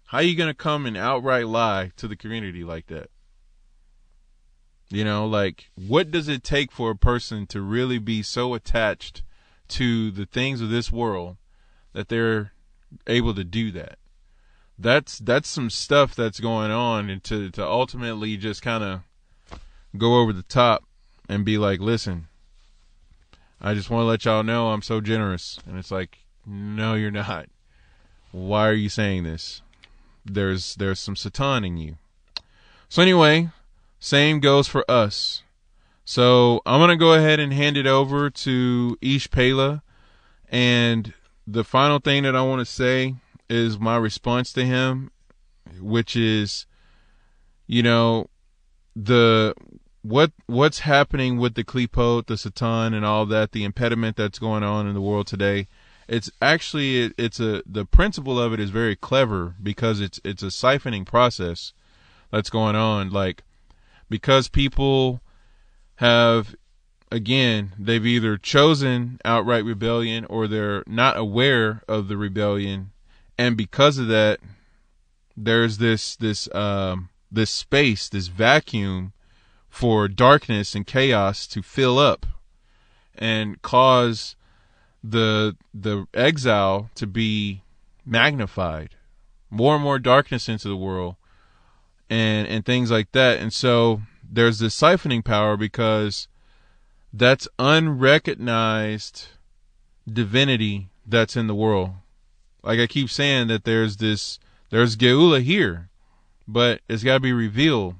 how 0.07 0.19
you 0.19 0.35
gonna 0.35 0.53
come 0.53 0.85
and 0.85 0.97
outright 0.97 1.47
lie 1.47 1.91
to 1.97 2.07
the 2.07 2.15
community 2.15 2.63
like 2.63 2.87
that? 2.87 3.09
You 4.89 5.03
know, 5.03 5.25
like 5.25 5.69
what 5.75 6.11
does 6.11 6.27
it 6.27 6.43
take 6.43 6.71
for 6.71 6.91
a 6.91 6.95
person 6.95 7.47
to 7.47 7.61
really 7.61 7.99
be 7.99 8.21
so 8.21 8.53
attached 8.53 9.23
to 9.67 10.11
the 10.11 10.25
things 10.25 10.61
of 10.61 10.69
this 10.69 10.91
world 10.91 11.37
that 11.93 12.09
they're 12.09 12.51
able 13.07 13.33
to 13.33 13.43
do 13.43 13.71
that. 13.71 13.97
That's 14.77 15.19
that's 15.19 15.47
some 15.47 15.69
stuff 15.69 16.15
that's 16.15 16.39
going 16.39 16.71
on 16.71 17.09
and 17.09 17.23
to 17.25 17.49
to 17.51 17.65
ultimately 17.65 18.37
just 18.37 18.61
kind 18.61 18.83
of 18.83 19.01
go 19.97 20.19
over 20.19 20.33
the 20.33 20.43
top 20.43 20.83
and 21.29 21.45
be 21.45 21.57
like, 21.57 21.79
"Listen, 21.79 22.27
I 23.61 23.73
just 23.73 23.89
want 23.89 24.03
to 24.03 24.07
let 24.07 24.25
y'all 24.25 24.43
know 24.43 24.69
I'm 24.69 24.81
so 24.81 25.01
generous. 25.01 25.59
And 25.65 25.77
it's 25.77 25.91
like, 25.91 26.19
no, 26.45 26.93
you're 26.93 27.11
not. 27.11 27.47
Why 28.31 28.67
are 28.67 28.73
you 28.73 28.89
saying 28.89 29.23
this? 29.23 29.61
There's 30.25 30.75
there's 30.75 30.99
some 30.99 31.15
satan 31.15 31.63
in 31.63 31.77
you. 31.77 31.97
So 32.89 33.01
anyway, 33.01 33.49
same 33.99 34.39
goes 34.39 34.67
for 34.67 34.89
us. 34.89 35.41
So 36.03 36.61
I'm 36.65 36.79
gonna 36.79 36.97
go 36.97 37.13
ahead 37.13 37.39
and 37.39 37.53
hand 37.53 37.77
it 37.77 37.87
over 37.87 38.29
to 38.29 38.97
Ish 39.01 39.31
Pela, 39.31 39.81
and 40.49 41.13
the 41.47 41.63
final 41.63 41.99
thing 41.99 42.23
that 42.23 42.35
I 42.35 42.41
want 42.41 42.59
to 42.59 42.71
say 42.71 43.15
is 43.49 43.79
my 43.79 43.97
response 43.97 44.51
to 44.53 44.65
him, 44.65 45.11
which 45.79 46.15
is, 46.15 46.65
you 47.67 47.83
know, 47.83 48.29
the 48.95 49.53
what 50.01 50.31
what's 50.45 50.79
happening 50.79 51.37
with 51.37 51.55
the 51.55 51.63
klipot, 51.63 52.27
the 52.27 52.37
satan, 52.37 52.93
and 52.93 53.03
all 53.03 53.25
that, 53.25 53.51
the 53.51 53.63
impediment 53.63 54.15
that's 54.15 54.39
going 54.39 54.63
on 54.63 54.87
in 54.87 54.93
the 54.93 55.01
world 55.01 55.27
today. 55.27 55.67
It's 56.07 56.31
actually 56.41 57.05
it, 57.05 57.13
it's 57.17 57.39
a 57.39 57.63
the 57.65 57.85
principle 57.85 58.39
of 58.39 58.53
it 58.53 58.59
is 58.59 58.69
very 58.69 58.95
clever 58.95 59.55
because 59.61 59.99
it's 59.99 60.19
it's 60.23 60.43
a 60.43 60.47
siphoning 60.47 61.05
process 61.05 61.73
that's 62.31 62.51
going 62.51 62.75
on. 62.75 63.09
Like 63.09 63.43
because 64.09 64.47
people 64.47 65.21
have 65.95 66.55
again 67.11 67.73
they've 67.79 68.05
either 68.05 68.37
chosen 68.37 69.19
outright 69.25 69.65
rebellion 69.65 70.25
or 70.25 70.47
they're 70.47 70.83
not 70.85 71.17
aware 71.17 71.81
of 71.87 72.07
the 72.07 72.17
rebellion, 72.17 72.91
and 73.37 73.57
because 73.57 73.97
of 73.97 74.07
that, 74.07 74.39
there's 75.35 75.77
this 75.77 76.15
this 76.15 76.53
um, 76.55 77.09
this 77.31 77.49
space, 77.49 78.07
this 78.09 78.27
vacuum 78.27 79.13
for 79.69 80.07
darkness 80.07 80.73
and 80.73 80.87
chaos 80.87 81.45
to 81.47 81.61
fill 81.61 81.99
up 81.99 82.25
and 83.13 83.61
cause 83.61 84.35
the 85.03 85.55
the 85.73 86.07
exile 86.13 86.89
to 86.95 87.05
be 87.05 87.61
magnified. 88.05 88.95
More 89.49 89.75
and 89.75 89.83
more 89.83 89.99
darkness 89.99 90.49
into 90.49 90.67
the 90.67 90.77
world 90.77 91.15
and 92.09 92.47
and 92.47 92.65
things 92.65 92.89
like 92.89 93.11
that. 93.11 93.39
And 93.39 93.51
so 93.51 94.01
there's 94.23 94.59
this 94.59 94.79
siphoning 94.79 95.23
power 95.23 95.57
because 95.57 96.27
that's 97.11 97.47
unrecognized 97.59 99.27
divinity 100.07 100.89
that's 101.05 101.35
in 101.35 101.47
the 101.47 101.55
world 101.55 101.95
like 102.65 102.79
i 102.79 102.87
keep 102.87 103.09
saying 103.09 103.47
that 103.47 103.63
there's 103.63 103.97
this 103.97 104.39
there's 104.69 104.97
geula 104.97 105.41
here 105.41 105.89
but 106.47 106.81
it's 106.89 107.03
got 107.03 107.15
to 107.15 107.19
be 107.19 107.33
revealed 107.33 107.95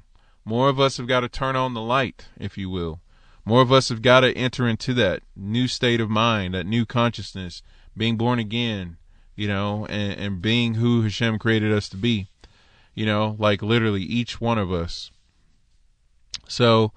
more 0.46 0.70
of 0.70 0.80
us 0.80 0.98
have 0.98 1.08
got 1.08 1.22
to 1.22 1.28
turn 1.28 1.56
on 1.56 1.74
the 1.74 1.82
light, 1.82 2.28
if 2.40 2.56
you 2.56 2.70
will. 2.70 3.02
More 3.44 3.64
of 3.64 3.72
us 3.72 3.90
have 3.90 4.04
got 4.04 4.20
to 4.20 4.38
enter 4.38 4.68
into 4.68 4.94
that 4.94 5.24
new 5.36 5.68
state 5.68 6.00
of 6.00 6.10
mind, 6.10 6.54
that 6.54 6.68
new 6.68 6.86
consciousness, 6.86 7.64
being 7.98 8.16
born 8.16 8.38
again, 8.38 8.98
you 9.36 9.48
know, 9.48 9.88
and, 9.88 10.14
and 10.20 10.42
being 10.42 10.76
who 10.76 11.02
Hashem 11.02 11.40
created 11.40 11.72
us 11.72 11.90
to 11.90 11.98
be. 11.98 12.28
You 12.94 13.06
know, 13.06 13.36
like 13.40 13.62
literally 13.62 14.04
each 14.04 14.40
one 14.40 14.58
of 14.58 14.72
us. 14.72 15.12
So 16.48 16.92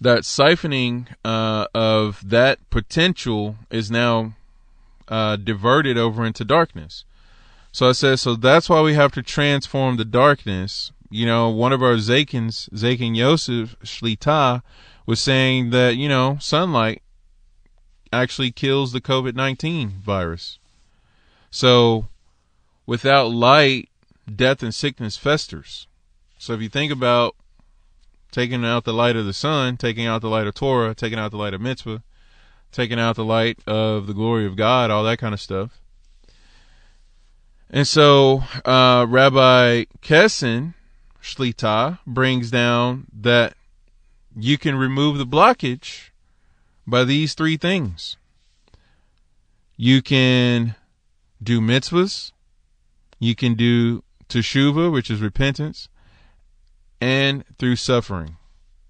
that 0.00 0.20
siphoning 0.20 1.08
uh, 1.24 1.66
of 1.74 2.28
that 2.28 2.58
potential 2.70 3.56
is 3.70 3.90
now 3.90 4.34
uh, 5.12 5.36
diverted 5.36 5.96
over 5.96 6.24
into 6.24 6.44
darkness. 6.44 7.04
So 7.70 7.88
I 7.88 7.92
said, 7.92 8.18
so 8.18 8.34
that's 8.34 8.68
why 8.68 8.82
we 8.82 8.94
have 8.94 9.12
to 9.12 9.22
transform 9.22 9.96
the 9.96 10.04
darkness 10.04 10.92
you 11.12 11.26
know, 11.26 11.50
one 11.50 11.74
of 11.74 11.82
our 11.82 11.96
Zakins, 11.96 12.70
Zakin 12.70 13.14
Yosef 13.14 13.78
Shlita, 13.80 14.62
was 15.04 15.20
saying 15.20 15.68
that, 15.68 15.96
you 15.96 16.08
know, 16.08 16.38
sunlight 16.40 17.02
actually 18.10 18.50
kills 18.50 18.92
the 18.92 19.00
COVID 19.00 19.34
19 19.34 19.90
virus. 19.90 20.58
So 21.50 22.08
without 22.86 23.30
light, 23.30 23.90
death 24.34 24.62
and 24.62 24.74
sickness 24.74 25.18
festers. 25.18 25.86
So 26.38 26.54
if 26.54 26.62
you 26.62 26.70
think 26.70 26.90
about 26.90 27.36
taking 28.30 28.64
out 28.64 28.84
the 28.84 28.94
light 28.94 29.14
of 29.14 29.26
the 29.26 29.34
sun, 29.34 29.76
taking 29.76 30.06
out 30.06 30.22
the 30.22 30.30
light 30.30 30.46
of 30.46 30.54
Torah, 30.54 30.94
taking 30.94 31.18
out 31.18 31.30
the 31.30 31.36
light 31.36 31.52
of 31.52 31.60
mitzvah, 31.60 32.02
taking 32.72 32.98
out 32.98 33.16
the 33.16 33.24
light 33.24 33.58
of 33.66 34.06
the 34.06 34.14
glory 34.14 34.46
of 34.46 34.56
God, 34.56 34.90
all 34.90 35.04
that 35.04 35.18
kind 35.18 35.34
of 35.34 35.40
stuff. 35.40 35.80
And 37.70 37.86
so 37.86 38.42
uh, 38.64 39.06
Rabbi 39.08 39.84
Kessin 40.02 40.74
Shlita 41.22 42.00
brings 42.06 42.50
down 42.50 43.06
that 43.12 43.54
you 44.36 44.58
can 44.58 44.74
remove 44.74 45.18
the 45.18 45.26
blockage 45.26 46.10
by 46.86 47.04
these 47.04 47.34
three 47.34 47.56
things. 47.56 48.16
You 49.76 50.02
can 50.02 50.74
do 51.42 51.60
mitzvahs, 51.60 52.32
you 53.18 53.34
can 53.34 53.54
do 53.54 54.02
teshuva, 54.28 54.92
which 54.92 55.10
is 55.10 55.20
repentance, 55.20 55.88
and 57.00 57.44
through 57.58 57.76
suffering, 57.76 58.36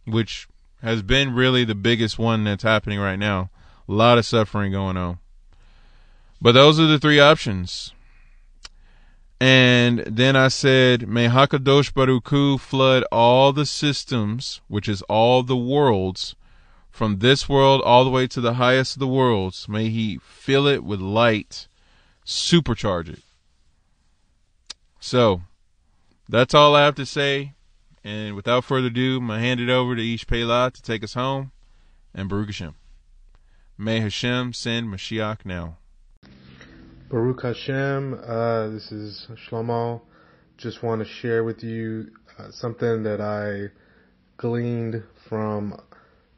which 0.05 0.49
has 0.83 1.03
been 1.03 1.35
really 1.35 1.65
the 1.65 1.75
biggest 1.75 2.19
one 2.19 2.45
that's 2.45 2.63
happening 2.63 2.99
right 2.99 3.19
now. 3.19 3.51
A 3.93 3.95
lot 3.95 4.17
of 4.17 4.25
suffering 4.25 4.73
going 4.73 4.97
on. 4.97 5.19
But 6.41 6.53
those 6.53 6.81
are 6.81 6.87
the 6.87 6.99
three 6.99 7.21
options. 7.21 7.93
And 9.39 9.99
then 9.99 10.35
I 10.35 10.49
said, 10.49 11.07
May 11.07 11.29
Hakadosh 11.29 11.93
Baruch 11.93 12.27
Hu 12.31 12.57
flood 12.57 13.05
all 13.13 13.53
the 13.53 13.67
systems, 13.67 14.63
which 14.67 14.89
is 14.89 15.03
all 15.11 15.43
the 15.43 15.59
worlds, 15.59 16.35
from 16.91 17.19
this 17.19 17.51
world 17.51 17.83
all 17.83 18.03
the 18.03 18.11
way 18.11 18.27
to 18.29 18.41
the 18.41 18.55
highest 18.55 18.97
of 18.97 19.01
the 19.01 19.07
worlds. 19.07 19.69
May 19.69 19.91
He 19.91 20.19
fill 20.23 20.67
it 20.67 20.83
with 20.83 21.01
light, 21.01 21.69
supercharge 22.25 23.11
it. 23.11 23.23
So, 25.01 25.43
that's 26.31 26.55
all 26.55 26.75
I 26.75 26.87
have 26.87 26.95
to 26.95 27.05
say. 27.05 27.53
And 28.03 28.37
without 28.37 28.65
further 28.65 28.87
ado, 28.87 29.19
I'm 29.19 29.27
going 29.27 29.39
to 29.39 29.45
hand 29.45 29.61
it 29.61 29.69
over 29.69 29.95
to 29.95 30.15
Ish 30.15 30.27
Pela 30.27 30.71
to 30.71 30.81
take 30.81 31.05
us 31.05 31.13
home. 31.13 31.53
And 32.15 32.27
Baruch 32.27 32.47
Hashem. 32.47 32.75
May 33.79 34.01
Hashem 34.01 34.53
send 34.53 34.89
Mashiach 34.89 35.45
now. 35.45 35.79
Baruch 37.09 37.43
Hashem, 37.43 38.21
uh, 38.27 38.69
this 38.69 38.93
is 38.93 39.27
Shlomo. 39.49 40.03
Just 40.59 40.83
want 40.83 41.03
to 41.03 41.09
share 41.09 41.43
with 41.43 41.63
you 41.63 42.11
uh, 42.39 42.51
something 42.51 43.03
that 43.05 43.21
I 43.21 43.73
gleaned 44.37 45.03
from 45.29 45.81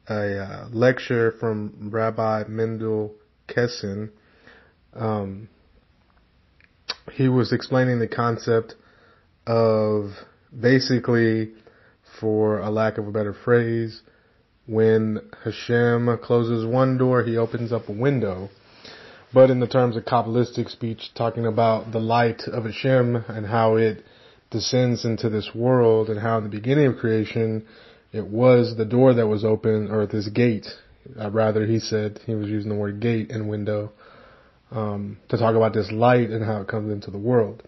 a 0.09 0.39
uh, 0.39 0.67
lecture 0.71 1.33
from 1.39 1.89
Rabbi 1.91 2.45
Mendel 2.47 3.13
Kessin. 3.47 4.11
Um, 4.93 5.49
he 7.11 7.27
was 7.27 7.51
explaining 7.51 7.99
the 7.99 8.07
concept 8.07 8.75
of 9.45 10.11
basically, 10.57 11.51
for 12.19 12.59
a 12.59 12.69
lack 12.69 12.97
of 12.97 13.07
a 13.07 13.11
better 13.11 13.33
phrase, 13.33 14.01
when 14.67 15.21
Hashem 15.43 16.19
closes 16.23 16.65
one 16.65 16.97
door, 16.97 17.23
he 17.23 17.37
opens 17.37 17.71
up 17.71 17.89
a 17.89 17.93
window 17.93 18.49
but 19.35 19.49
in 19.49 19.59
the 19.59 19.67
terms 19.67 19.97
of 19.97 20.05
Kabbalistic 20.05 20.69
speech, 20.69 21.11
talking 21.13 21.45
about 21.45 21.91
the 21.91 21.99
light 21.99 22.43
of 22.47 22.63
Hashem 22.63 23.17
and 23.27 23.45
how 23.45 23.75
it 23.75 24.01
descends 24.49 25.03
into 25.03 25.29
this 25.29 25.51
world 25.53 26.09
and 26.09 26.17
how 26.17 26.37
in 26.37 26.45
the 26.45 26.49
beginning 26.49 26.85
of 26.85 26.95
creation 26.95 27.65
it 28.13 28.25
was 28.25 28.77
the 28.77 28.85
door 28.85 29.13
that 29.13 29.27
was 29.27 29.43
open 29.43 29.91
or 29.91 30.07
this 30.07 30.29
gate. 30.29 30.67
Uh, 31.19 31.29
rather, 31.31 31.65
he 31.65 31.79
said 31.79 32.21
he 32.25 32.33
was 32.33 32.47
using 32.47 32.69
the 32.69 32.77
word 32.77 33.01
gate 33.01 33.29
and 33.29 33.49
window 33.49 33.91
um, 34.71 35.17
to 35.27 35.37
talk 35.37 35.55
about 35.55 35.73
this 35.73 35.91
light 35.91 36.29
and 36.29 36.45
how 36.45 36.61
it 36.61 36.69
comes 36.69 36.89
into 36.89 37.11
the 37.11 37.17
world. 37.19 37.61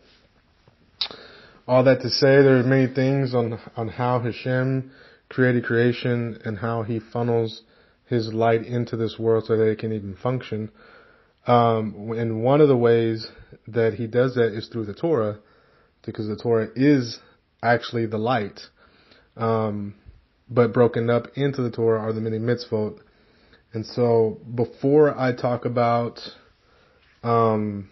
All 1.68 1.84
that 1.84 2.00
to 2.00 2.10
say, 2.10 2.42
there 2.44 2.60
are 2.60 2.64
many 2.64 2.94
things 2.94 3.36
on 3.36 3.60
on 3.76 3.90
how 3.90 4.22
Hashem 4.22 4.90
created 5.30 5.64
creation 5.64 6.40
and 6.46 6.58
how 6.58 6.84
He 6.84 7.00
funnels 7.00 7.64
His 8.06 8.34
light 8.34 8.66
into 8.66 8.98
this 8.98 9.18
world 9.20 9.46
so 9.46 9.58
that 9.58 9.68
it 9.68 9.80
can 9.80 9.94
even 9.94 10.16
function. 10.16 10.72
Um, 11.46 12.12
and 12.18 12.44
one 12.44 12.60
of 12.60 12.68
the 12.68 12.76
ways 12.78 13.28
that 13.68 13.94
he 13.94 14.06
does 14.06 14.36
that 14.36 14.54
is 14.54 14.68
through 14.68 14.86
the 14.86 14.94
Torah, 14.94 15.40
because 16.06 16.28
the 16.28 16.36
Torah 16.36 16.68
is 16.76 17.20
actually 17.64 18.06
the 18.06 18.18
light. 18.18 18.60
Um, 19.38 19.96
but 20.50 20.74
broken 20.74 21.10
up 21.10 21.28
into 21.36 21.62
the 21.62 21.72
Torah 21.72 22.00
are 22.00 22.14
the 22.14 22.22
many 22.22 22.38
mitzvot. 22.38 23.00
And 23.74 23.86
so 23.86 24.40
before 24.56 25.18
I 25.18 25.34
talk 25.34 25.66
about, 25.66 26.20
um, 27.24 27.90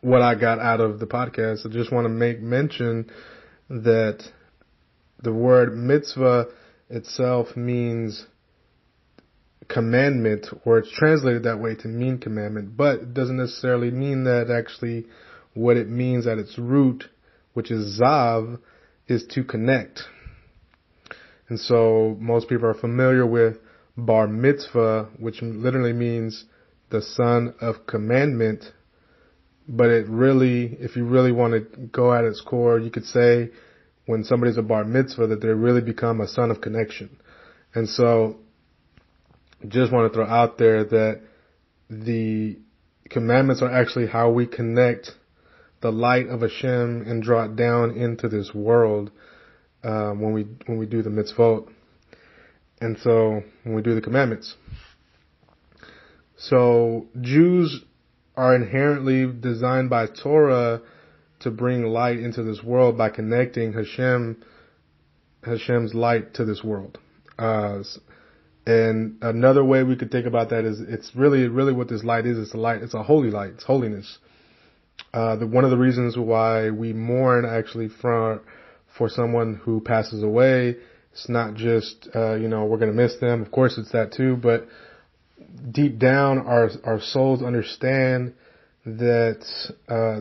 what 0.00 0.22
I 0.22 0.34
got 0.34 0.58
out 0.58 0.80
of 0.80 1.00
the 1.00 1.06
podcast, 1.06 1.66
I 1.66 1.70
just 1.70 1.92
want 1.92 2.04
to 2.04 2.10
make 2.10 2.40
mention 2.40 3.10
that 3.68 4.24
the 5.22 5.32
word 5.32 5.76
mitzvah 5.76 6.46
itself 6.88 7.56
means 7.56 8.26
commandment, 9.68 10.46
or 10.64 10.78
it's 10.78 10.90
translated 10.90 11.42
that 11.42 11.60
way 11.60 11.74
to 11.74 11.88
mean 11.88 12.18
commandment, 12.18 12.76
but 12.76 13.00
it 13.00 13.14
doesn't 13.14 13.36
necessarily 13.36 13.90
mean 13.90 14.24
that 14.24 14.50
actually 14.50 15.06
what 15.54 15.76
it 15.76 15.88
means 15.88 16.26
at 16.26 16.38
its 16.38 16.58
root, 16.58 17.04
which 17.52 17.70
is 17.70 18.00
tzav, 18.00 18.58
is 19.06 19.26
to 19.26 19.44
connect. 19.44 20.02
And 21.48 21.58
so 21.58 22.16
most 22.20 22.48
people 22.48 22.66
are 22.66 22.74
familiar 22.74 23.26
with 23.26 23.56
bar 23.96 24.28
mitzvah, 24.28 25.08
which 25.18 25.42
literally 25.42 25.92
means 25.92 26.44
the 26.90 27.02
son 27.02 27.54
of 27.60 27.86
commandment. 27.86 28.64
But 29.66 29.90
it 29.90 30.08
really, 30.08 30.76
if 30.80 30.96
you 30.96 31.04
really 31.04 31.32
want 31.32 31.52
to 31.54 31.80
go 31.88 32.12
at 32.14 32.24
its 32.24 32.40
core, 32.40 32.78
you 32.78 32.90
could 32.90 33.04
say 33.04 33.50
when 34.08 34.24
somebody's 34.24 34.56
a 34.56 34.62
bar 34.62 34.84
mitzvah 34.84 35.26
that 35.26 35.42
they 35.42 35.48
really 35.48 35.82
become 35.82 36.22
a 36.22 36.26
son 36.26 36.50
of 36.50 36.62
connection. 36.62 37.14
And 37.74 37.86
so 37.86 38.38
just 39.68 39.92
want 39.92 40.10
to 40.10 40.16
throw 40.16 40.24
out 40.24 40.56
there 40.56 40.82
that 40.82 41.20
the 41.90 42.58
commandments 43.10 43.60
are 43.60 43.70
actually 43.70 44.06
how 44.06 44.30
we 44.30 44.46
connect 44.46 45.10
the 45.82 45.92
light 45.92 46.26
of 46.28 46.40
Hashem 46.40 47.02
and 47.06 47.22
draw 47.22 47.44
it 47.44 47.56
down 47.56 47.98
into 47.98 48.30
this 48.30 48.54
world 48.54 49.10
um, 49.84 50.22
when 50.22 50.32
we 50.32 50.44
when 50.64 50.78
we 50.78 50.86
do 50.86 51.02
the 51.02 51.10
mitzvot, 51.10 51.68
and 52.80 52.98
so 53.00 53.42
when 53.64 53.74
we 53.74 53.82
do 53.82 53.94
the 53.94 54.00
commandments. 54.00 54.56
So 56.38 57.08
Jews 57.20 57.84
are 58.38 58.56
inherently 58.56 59.30
designed 59.30 59.90
by 59.90 60.06
Torah 60.06 60.80
to 61.40 61.50
bring 61.50 61.84
light 61.84 62.18
into 62.18 62.42
this 62.42 62.62
world 62.62 62.98
by 62.98 63.10
connecting 63.10 63.72
Hashem 63.72 64.42
Hashem's 65.44 65.94
light 65.94 66.34
to 66.34 66.44
this 66.44 66.62
world. 66.64 66.98
Uh, 67.38 67.82
and 68.66 69.16
another 69.22 69.64
way 69.64 69.82
we 69.82 69.96
could 69.96 70.10
think 70.10 70.26
about 70.26 70.50
that 70.50 70.64
is 70.64 70.80
it's 70.80 71.12
really, 71.14 71.48
really 71.48 71.72
what 71.72 71.88
this 71.88 72.04
light 72.04 72.26
is. 72.26 72.38
It's 72.38 72.54
a 72.54 72.58
light. 72.58 72.82
It's 72.82 72.94
a 72.94 73.02
holy 73.02 73.30
light. 73.30 73.52
It's 73.54 73.64
holiness. 73.64 74.18
Uh, 75.14 75.36
the, 75.36 75.46
one 75.46 75.64
of 75.64 75.70
the 75.70 75.78
reasons 75.78 76.16
why 76.18 76.70
we 76.70 76.92
mourn 76.92 77.46
actually 77.46 77.88
for, 77.88 78.42
for 78.96 79.08
someone 79.08 79.54
who 79.54 79.80
passes 79.80 80.22
away, 80.22 80.76
it's 81.12 81.28
not 81.28 81.54
just, 81.54 82.08
uh, 82.14 82.34
you 82.34 82.48
know, 82.48 82.64
we're 82.66 82.78
going 82.78 82.94
to 82.94 83.02
miss 83.02 83.16
them. 83.18 83.40
Of 83.40 83.50
course 83.50 83.78
it's 83.78 83.92
that 83.92 84.12
too, 84.12 84.36
but 84.36 84.66
deep 85.70 85.98
down 85.98 86.38
our, 86.38 86.68
our 86.84 87.00
souls 87.00 87.42
understand 87.42 88.34
that, 88.84 89.46
uh, 89.88 90.20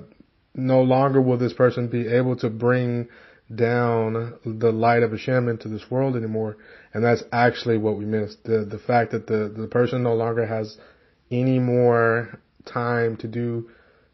no 0.57 0.81
longer 0.81 1.21
will 1.21 1.37
this 1.37 1.53
person 1.53 1.87
be 1.87 2.07
able 2.07 2.35
to 2.37 2.49
bring 2.49 3.07
down 3.53 4.37
the 4.43 4.71
light 4.71 5.03
of 5.03 5.11
Hashem 5.11 5.47
into 5.47 5.69
this 5.69 5.89
world 5.89 6.15
anymore. 6.15 6.57
And 6.93 7.03
that's 7.03 7.23
actually 7.31 7.77
what 7.77 7.97
we 7.97 8.05
missed. 8.05 8.43
The, 8.43 8.65
the 8.65 8.79
fact 8.79 9.11
that 9.11 9.27
the, 9.27 9.53
the 9.55 9.67
person 9.67 10.03
no 10.03 10.15
longer 10.15 10.45
has 10.45 10.77
any 11.31 11.59
more 11.59 12.39
time 12.65 13.15
to 13.17 13.27
do 13.27 13.69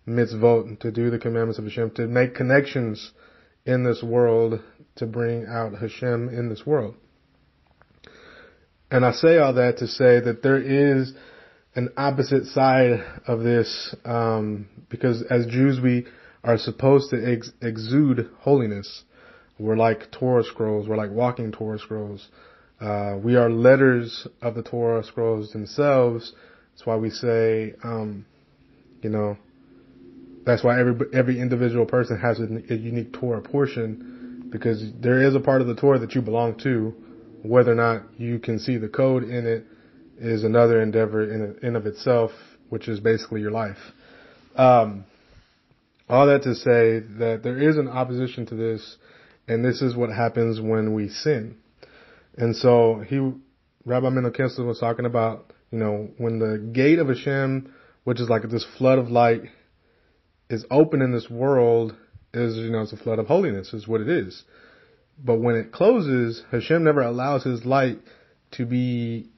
mitzvot, 0.07 0.79
to 0.81 0.91
do 0.91 1.09
the 1.09 1.17
commandments 1.17 1.57
of 1.57 1.65
Hashem, 1.65 1.91
to 1.91 2.07
make 2.07 2.35
connections 2.35 3.11
in 3.65 3.83
this 3.83 4.03
world, 4.03 4.61
to 4.97 5.05
bring 5.05 5.45
out 5.47 5.73
Hashem 5.79 6.29
in 6.29 6.49
this 6.49 6.65
world. 6.65 6.95
And 8.91 9.03
I 9.03 9.13
say 9.13 9.37
all 9.37 9.53
that 9.53 9.77
to 9.77 9.87
say 9.87 10.19
that 10.19 10.43
there 10.43 10.61
is 10.61 11.13
an 11.75 11.89
opposite 11.97 12.45
side 12.45 13.03
of 13.25 13.39
this, 13.39 13.95
um, 14.05 14.67
because 14.89 15.23
as 15.23 15.47
Jews 15.47 15.79
we 15.81 16.05
are 16.43 16.57
supposed 16.57 17.09
to 17.11 17.31
ex- 17.31 17.51
exude 17.61 18.29
holiness. 18.39 19.03
We're 19.57 19.77
like 19.77 20.11
Torah 20.11 20.43
scrolls. 20.43 20.87
We're 20.87 20.97
like 20.97 21.11
walking 21.11 21.51
Torah 21.51 21.79
scrolls. 21.79 22.27
Uh, 22.81 23.17
we 23.23 23.35
are 23.35 23.49
letters 23.49 24.27
of 24.41 24.55
the 24.55 24.63
Torah 24.63 25.03
scrolls 25.03 25.51
themselves. 25.53 26.33
That's 26.73 26.85
why 26.85 26.97
we 26.97 27.09
say, 27.09 27.73
um, 27.83 28.25
you 29.01 29.09
know, 29.09 29.37
that's 30.45 30.63
why 30.63 30.79
every 30.79 30.95
every 31.13 31.39
individual 31.39 31.85
person 31.85 32.19
has 32.19 32.39
a, 32.39 32.73
a, 32.73 32.75
unique 32.75 33.13
Torah 33.13 33.41
portion 33.41 34.49
because 34.51 34.83
there 34.99 35.21
is 35.21 35.35
a 35.35 35.39
part 35.39 35.61
of 35.61 35.67
the 35.67 35.75
Torah 35.75 35.99
that 35.99 36.13
you 36.13 36.21
belong 36.21 36.59
to. 36.59 36.93
Whether 37.43 37.71
or 37.71 37.75
not 37.75 38.03
you 38.17 38.39
can 38.39 38.59
see 38.59 38.77
the 38.77 38.89
code 38.89 39.23
in 39.23 39.45
it 39.45 39.65
is 40.17 40.43
another 40.43 40.81
endeavor 40.81 41.23
in 41.23 41.57
in 41.61 41.75
of 41.77 41.85
itself, 41.85 42.31
which 42.69 42.89
is 42.89 42.99
basically 42.99 43.39
your 43.39 43.51
life. 43.51 43.77
Um, 44.55 45.05
all 46.09 46.27
that 46.27 46.43
to 46.43 46.55
say 46.55 46.99
that 47.19 47.41
there 47.43 47.57
is 47.57 47.77
an 47.77 47.87
opposition 47.87 48.45
to 48.47 48.55
this 48.55 48.97
and 49.47 49.63
this 49.63 49.81
is 49.81 49.95
what 49.95 50.09
happens 50.09 50.59
when 50.59 50.93
we 50.93 51.09
sin. 51.09 51.57
And 52.37 52.55
so 52.55 53.03
he, 53.07 53.17
Rabbi 53.85 54.07
Kinsler 54.07 54.65
was 54.65 54.79
talking 54.79 55.05
about, 55.05 55.51
you 55.71 55.79
know, 55.79 56.09
when 56.17 56.39
the 56.39 56.57
gate 56.57 56.99
of 56.99 57.07
Hashem, 57.07 57.73
which 58.03 58.19
is 58.19 58.29
like 58.29 58.43
this 58.49 58.65
flood 58.77 58.99
of 58.99 59.09
light, 59.09 59.41
is 60.49 60.65
open 60.71 61.01
in 61.01 61.11
this 61.11 61.29
world, 61.29 61.95
is, 62.33 62.55
you 62.55 62.71
know, 62.71 62.81
it's 62.81 62.93
a 62.93 62.97
flood 62.97 63.19
of 63.19 63.27
holiness, 63.27 63.73
is 63.73 63.87
what 63.87 64.01
it 64.01 64.09
is. 64.09 64.43
But 65.23 65.39
when 65.39 65.55
it 65.55 65.71
closes, 65.71 66.43
Hashem 66.51 66.83
never 66.83 67.01
allows 67.01 67.43
his 67.43 67.65
light 67.65 67.99
to 68.51 68.65
be 68.65 69.29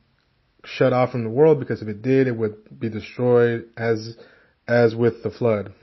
shut 0.63 0.93
off 0.93 1.11
from 1.11 1.23
the 1.23 1.29
world 1.29 1.59
because 1.59 1.81
if 1.81 1.87
it 1.87 2.01
did, 2.01 2.27
it 2.27 2.35
would 2.35 2.79
be 2.79 2.89
destroyed 2.89 3.65
as, 3.77 4.15
as 4.67 4.95
with 4.95 5.21
the 5.23 5.29
flood. 5.29 5.73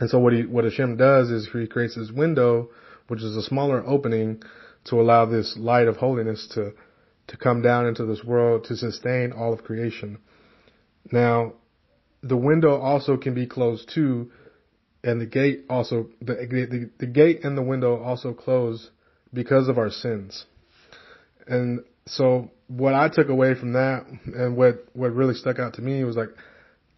And 0.00 0.08
so 0.08 0.18
what 0.18 0.32
he, 0.32 0.44
what 0.46 0.64
Hashem 0.64 0.96
does 0.96 1.30
is 1.30 1.48
he 1.52 1.66
creates 1.66 1.94
this 1.94 2.10
window 2.10 2.70
which 3.06 3.22
is 3.22 3.36
a 3.36 3.42
smaller 3.42 3.84
opening 3.86 4.42
to 4.84 5.00
allow 5.00 5.26
this 5.26 5.56
light 5.58 5.88
of 5.88 5.96
holiness 5.96 6.48
to, 6.54 6.72
to 7.26 7.36
come 7.36 7.60
down 7.60 7.86
into 7.86 8.06
this 8.06 8.24
world 8.24 8.64
to 8.64 8.76
sustain 8.76 9.32
all 9.32 9.52
of 9.52 9.64
creation. 9.64 10.18
Now, 11.10 11.54
the 12.22 12.36
window 12.36 12.80
also 12.80 13.16
can 13.16 13.34
be 13.34 13.46
closed 13.46 13.90
too, 13.92 14.30
and 15.02 15.20
the 15.20 15.26
gate 15.26 15.64
also, 15.68 16.08
the, 16.20 16.34
the, 16.34 16.90
the 16.98 17.06
gate 17.06 17.40
and 17.42 17.58
the 17.58 17.62
window 17.62 18.00
also 18.00 18.32
close 18.32 18.90
because 19.34 19.68
of 19.68 19.76
our 19.76 19.90
sins. 19.90 20.46
And 21.48 21.80
so 22.06 22.50
what 22.68 22.94
I 22.94 23.08
took 23.08 23.28
away 23.28 23.54
from 23.54 23.72
that 23.72 24.06
and 24.24 24.56
what, 24.56 24.84
what 24.92 25.12
really 25.14 25.34
stuck 25.34 25.58
out 25.58 25.74
to 25.74 25.82
me 25.82 26.04
was 26.04 26.16
like, 26.16 26.30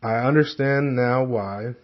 I 0.02 0.16
understand 0.16 0.94
now 0.94 1.24
why 1.24 1.74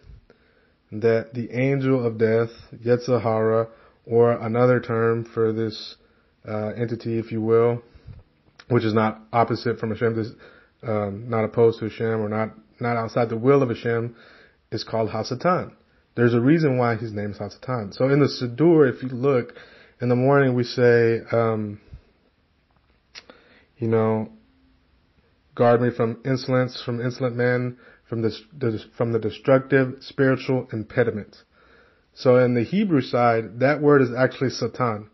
that 0.91 1.35
the 1.35 1.51
angel 1.51 2.05
of 2.07 2.19
death, 2.19 2.51
Yetzer 2.75 3.23
Hara, 3.23 3.69
or 4.07 4.33
another 4.33 4.81
term 4.81 5.25
for 5.25 5.53
this 5.53 5.97
uh, 6.49 6.69
entity, 6.69 7.19
if 7.19 7.31
you 7.31 7.43
will, 7.43 7.83
which 8.69 8.85
is 8.85 8.95
not 8.95 9.21
opposite 9.33 9.79
from 9.79 9.91
Hashem, 9.91 10.17
this, 10.17 10.29
um, 10.83 11.29
not 11.29 11.45
opposed 11.45 11.81
to 11.81 11.89
Hashem 11.89 12.21
or 12.21 12.29
not 12.29 12.55
not 12.81 12.97
outside 12.97 13.29
the 13.29 13.37
will 13.37 13.63
of 13.63 13.71
Hashem, 13.71 14.15
is 14.71 14.85
called 14.85 15.11
Hasatan. 15.11 15.73
There's 16.15 16.35
a 16.35 16.41
reason 16.41 16.79
why 16.79 16.97
his 16.97 17.13
name 17.13 17.33
is 17.33 17.39
Hasatan. 17.39 17.95
So 17.95 18.09
in 18.09 18.21
the 18.21 18.27
Siddur, 18.27 18.93
if 18.93 19.03
you 19.03 19.09
look, 19.09 19.55
in 20.01 20.09
the 20.09 20.17
morning 20.17 20.55
we 20.55 20.65
say, 20.65 21.21
um, 21.33 21.81
you 23.79 23.89
know, 23.89 24.31
guard 25.55 25.81
me 25.81 25.91
from 25.91 26.21
insolence, 26.25 26.81
from 26.85 27.01
insolent 27.01 27.37
men, 27.37 27.79
from 28.09 28.23
the, 28.23 28.33
from 28.97 29.13
the 29.13 29.19
destructive 29.19 29.97
spiritual 30.01 30.69
impediment. 30.73 31.37
So 32.15 32.39
in 32.39 32.55
the 32.55 32.65
Hebrew 32.65 33.01
side, 33.03 33.61
that 33.61 33.81
word 33.81 34.03
is 34.03 34.09
actually 34.17 34.51
Satan. 34.51 35.11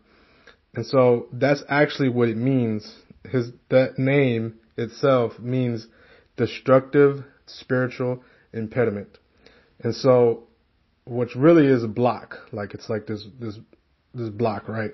And 0.73 0.85
so 0.85 1.27
that's 1.31 1.63
actually 1.69 2.09
what 2.09 2.29
it 2.29 2.37
means. 2.37 2.95
His, 3.23 3.51
that 3.69 3.99
name 3.99 4.55
itself 4.77 5.39
means 5.39 5.87
destructive 6.37 7.23
spiritual 7.45 8.23
impediment. 8.53 9.17
And 9.79 9.93
so, 9.93 10.43
which 11.05 11.35
really 11.35 11.67
is 11.67 11.83
a 11.83 11.87
block, 11.87 12.37
like 12.51 12.73
it's 12.73 12.89
like 12.89 13.07
this, 13.07 13.25
this, 13.39 13.59
this 14.13 14.29
block, 14.29 14.67
right? 14.67 14.91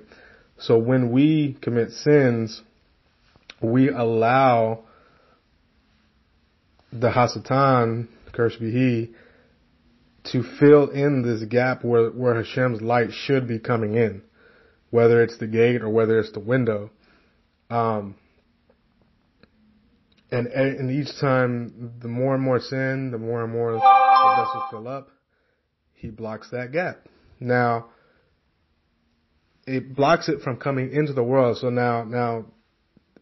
So 0.57 0.77
when 0.77 1.11
we 1.11 1.57
commit 1.61 1.91
sins, 1.91 2.61
we 3.61 3.89
allow 3.89 4.83
the 6.91 7.09
Hasatan, 7.09 8.07
curse 8.33 8.55
be 8.57 8.71
he, 8.71 9.13
to 10.31 10.43
fill 10.59 10.89
in 10.89 11.23
this 11.23 11.43
gap 11.49 11.83
where, 11.83 12.09
where 12.09 12.35
Hashem's 12.35 12.81
light 12.81 13.11
should 13.11 13.47
be 13.47 13.59
coming 13.59 13.95
in, 13.95 14.21
whether 14.89 15.23
it's 15.23 15.37
the 15.37 15.47
gate 15.47 15.81
or 15.81 15.89
whether 15.89 16.19
it's 16.19 16.31
the 16.31 16.39
window. 16.39 16.91
Um, 17.69 18.15
and, 20.31 20.47
and 20.47 20.91
each 20.91 21.19
time, 21.19 21.93
the 21.99 22.07
more 22.07 22.35
and 22.35 22.43
more 22.43 22.59
sin, 22.59 23.11
the 23.11 23.17
more 23.17 23.43
and 23.43 23.51
more 23.51 23.73
the 23.73 23.79
vessels 23.79 24.63
fill 24.69 24.87
up, 24.87 25.09
he 25.93 26.09
blocks 26.09 26.49
that 26.51 26.71
gap. 26.71 27.07
Now, 27.39 27.87
it 29.65 29.95
blocks 29.95 30.29
it 30.29 30.41
from 30.41 30.57
coming 30.57 30.91
into 30.91 31.13
the 31.13 31.23
world. 31.23 31.57
So 31.57 31.69
now, 31.69 32.03
now, 32.03 32.45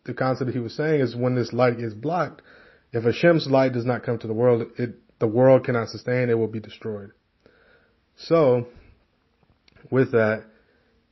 the 0.06 0.14
concept 0.14 0.52
he 0.52 0.60
was 0.60 0.76
saying 0.76 1.02
is 1.02 1.16
when 1.16 1.36
this 1.36 1.52
light 1.54 1.80
is 1.80 1.94
blocked, 1.94 2.42
if 2.92 3.04
Hashem's 3.04 3.48
light 3.48 3.74
does 3.74 3.86
not 3.86 4.04
come 4.04 4.18
to 4.20 4.28
the 4.28 4.34
world, 4.34 4.68
it 4.78 4.96
the 5.20 5.28
world 5.28 5.66
cannot 5.66 5.90
sustain, 5.90 6.30
it 6.30 6.38
will 6.38 6.48
be 6.48 6.60
destroyed. 6.60 7.12
So, 8.16 8.68
with 9.92 10.12
that, 10.14 10.46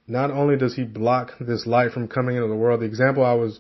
not 0.08 0.32
only 0.32 0.58
does 0.58 0.76
he 0.76 0.84
block 0.84 1.34
this 1.40 1.68
light 1.68 1.92
from 1.92 2.08
coming 2.08 2.38
into 2.38 2.48
the 2.48 2.56
world, 2.56 2.82
the 2.82 2.86
example 2.86 3.26
I 3.26 3.34
was, 3.34 3.60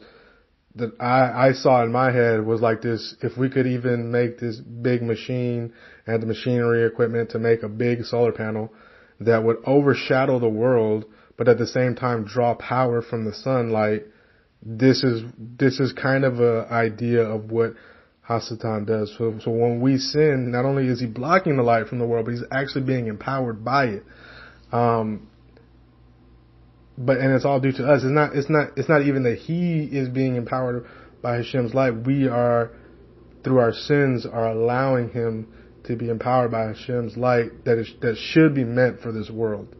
that 0.75 0.93
I, 0.99 1.49
I 1.49 1.51
saw 1.51 1.83
in 1.83 1.91
my 1.91 2.11
head 2.11 2.45
was 2.45 2.61
like 2.61 2.81
this, 2.81 3.15
if 3.21 3.37
we 3.37 3.49
could 3.49 3.67
even 3.67 4.11
make 4.11 4.39
this 4.39 4.57
big 4.57 5.01
machine 5.01 5.73
and 6.05 6.21
the 6.21 6.27
machinery 6.27 6.85
equipment 6.85 7.31
to 7.31 7.39
make 7.39 7.63
a 7.63 7.69
big 7.69 8.05
solar 8.05 8.31
panel 8.31 8.73
that 9.19 9.43
would 9.43 9.57
overshadow 9.65 10.39
the 10.39 10.47
world, 10.47 11.05
but 11.37 11.49
at 11.49 11.57
the 11.57 11.67
same 11.67 11.95
time 11.95 12.23
draw 12.23 12.53
power 12.55 13.01
from 13.01 13.25
the 13.25 13.33
sunlight, 13.33 14.03
this 14.61 15.03
is 15.03 15.23
this 15.37 15.79
is 15.79 15.91
kind 15.93 16.23
of 16.23 16.39
a 16.39 16.67
idea 16.71 17.21
of 17.21 17.51
what 17.51 17.73
Hasatan 18.27 18.85
does. 18.85 19.15
So, 19.17 19.39
so 19.41 19.51
when 19.51 19.79
we 19.79 19.97
sin, 19.97 20.51
not 20.51 20.65
only 20.65 20.87
is 20.87 20.99
he 20.99 21.05
blocking 21.05 21.55
the 21.55 21.63
light 21.63 21.87
from 21.87 21.99
the 21.99 22.05
world, 22.05 22.25
but 22.25 22.31
he's 22.31 22.43
actually 22.51 22.83
being 22.83 23.07
empowered 23.07 23.63
by 23.63 23.85
it. 23.85 24.03
Um, 24.71 25.27
but 26.97 27.17
and 27.17 27.33
it's 27.33 27.45
all 27.45 27.59
due 27.59 27.71
to 27.73 27.87
us. 27.87 28.03
It's 28.03 28.11
not. 28.11 28.35
It's 28.35 28.49
not. 28.49 28.77
It's 28.77 28.89
not 28.89 29.03
even 29.03 29.23
that 29.23 29.37
he 29.37 29.83
is 29.83 30.09
being 30.09 30.35
empowered 30.35 30.85
by 31.21 31.37
Hashem's 31.37 31.73
light. 31.73 32.05
We 32.05 32.27
are, 32.27 32.71
through 33.43 33.59
our 33.59 33.71
sins, 33.73 34.25
are 34.25 34.51
allowing 34.51 35.09
him 35.09 35.47
to 35.85 35.95
be 35.95 36.09
empowered 36.09 36.51
by 36.51 36.65
Hashem's 36.65 37.15
light 37.15 37.63
that 37.65 37.77
is 37.77 37.93
that 38.01 38.17
should 38.17 38.55
be 38.55 38.63
meant 38.63 38.99
for 38.99 39.11
this 39.11 39.29
world. 39.29 39.73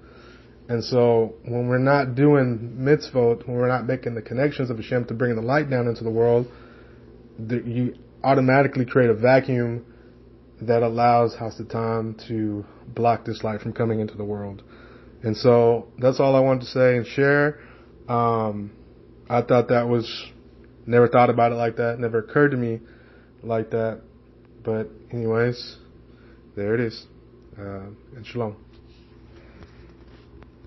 And 0.69 0.83
so 0.83 1.36
when 1.43 1.67
we're 1.67 1.77
not 1.79 2.15
doing 2.15 2.77
mitzvot, 2.79 3.47
when 3.47 3.57
we're 3.57 3.67
not 3.67 3.88
making 3.88 4.15
the 4.15 4.21
connections 4.21 4.69
of 4.69 4.77
Hashem 4.77 5.05
to 5.05 5.13
bring 5.13 5.36
the 5.36 5.41
light 5.41 5.69
down 5.69 5.88
into 5.88 6.03
the 6.03 6.10
world, 6.10 6.47
the, 7.39 7.63
you 7.65 7.95
automatically 8.23 8.86
create 8.86 9.10
a 9.10 9.13
vacuum 9.13 9.86
that 10.62 10.84
allows 10.84 11.36
Hasatan 11.36 12.27
to 12.27 12.65
block 12.88 13.25
this 13.25 13.43
light 13.43 13.62
from 13.62 13.73
coming 13.73 13.99
into 13.99 14.15
the 14.15 14.23
world. 14.23 14.63
And 15.23 15.36
so 15.36 15.88
that's 15.99 16.19
all 16.19 16.36
I 16.36 16.39
wanted 16.39 16.62
to 16.62 16.65
say 16.67 16.97
and 16.97 17.06
share. 17.06 17.60
Um, 18.08 18.71
I 19.30 19.41
thought 19.41 19.69
that 19.69 19.88
was, 19.88 20.10
never 20.86 21.08
thought 21.08 21.30
about 21.30 21.51
it 21.51 21.56
like 21.56 21.77
that, 21.77 21.99
never 21.99 22.19
occurred 22.19 22.49
to 22.49 22.58
me 22.58 22.80
like 23.43 23.71
that. 23.71 24.01
But 24.63 24.89
anyways, 25.12 25.77
there 26.56 26.73
it 26.73 26.82
is. 26.82 27.06
Uh, 27.58 27.89
and 28.15 28.25
shalom. 28.25 28.58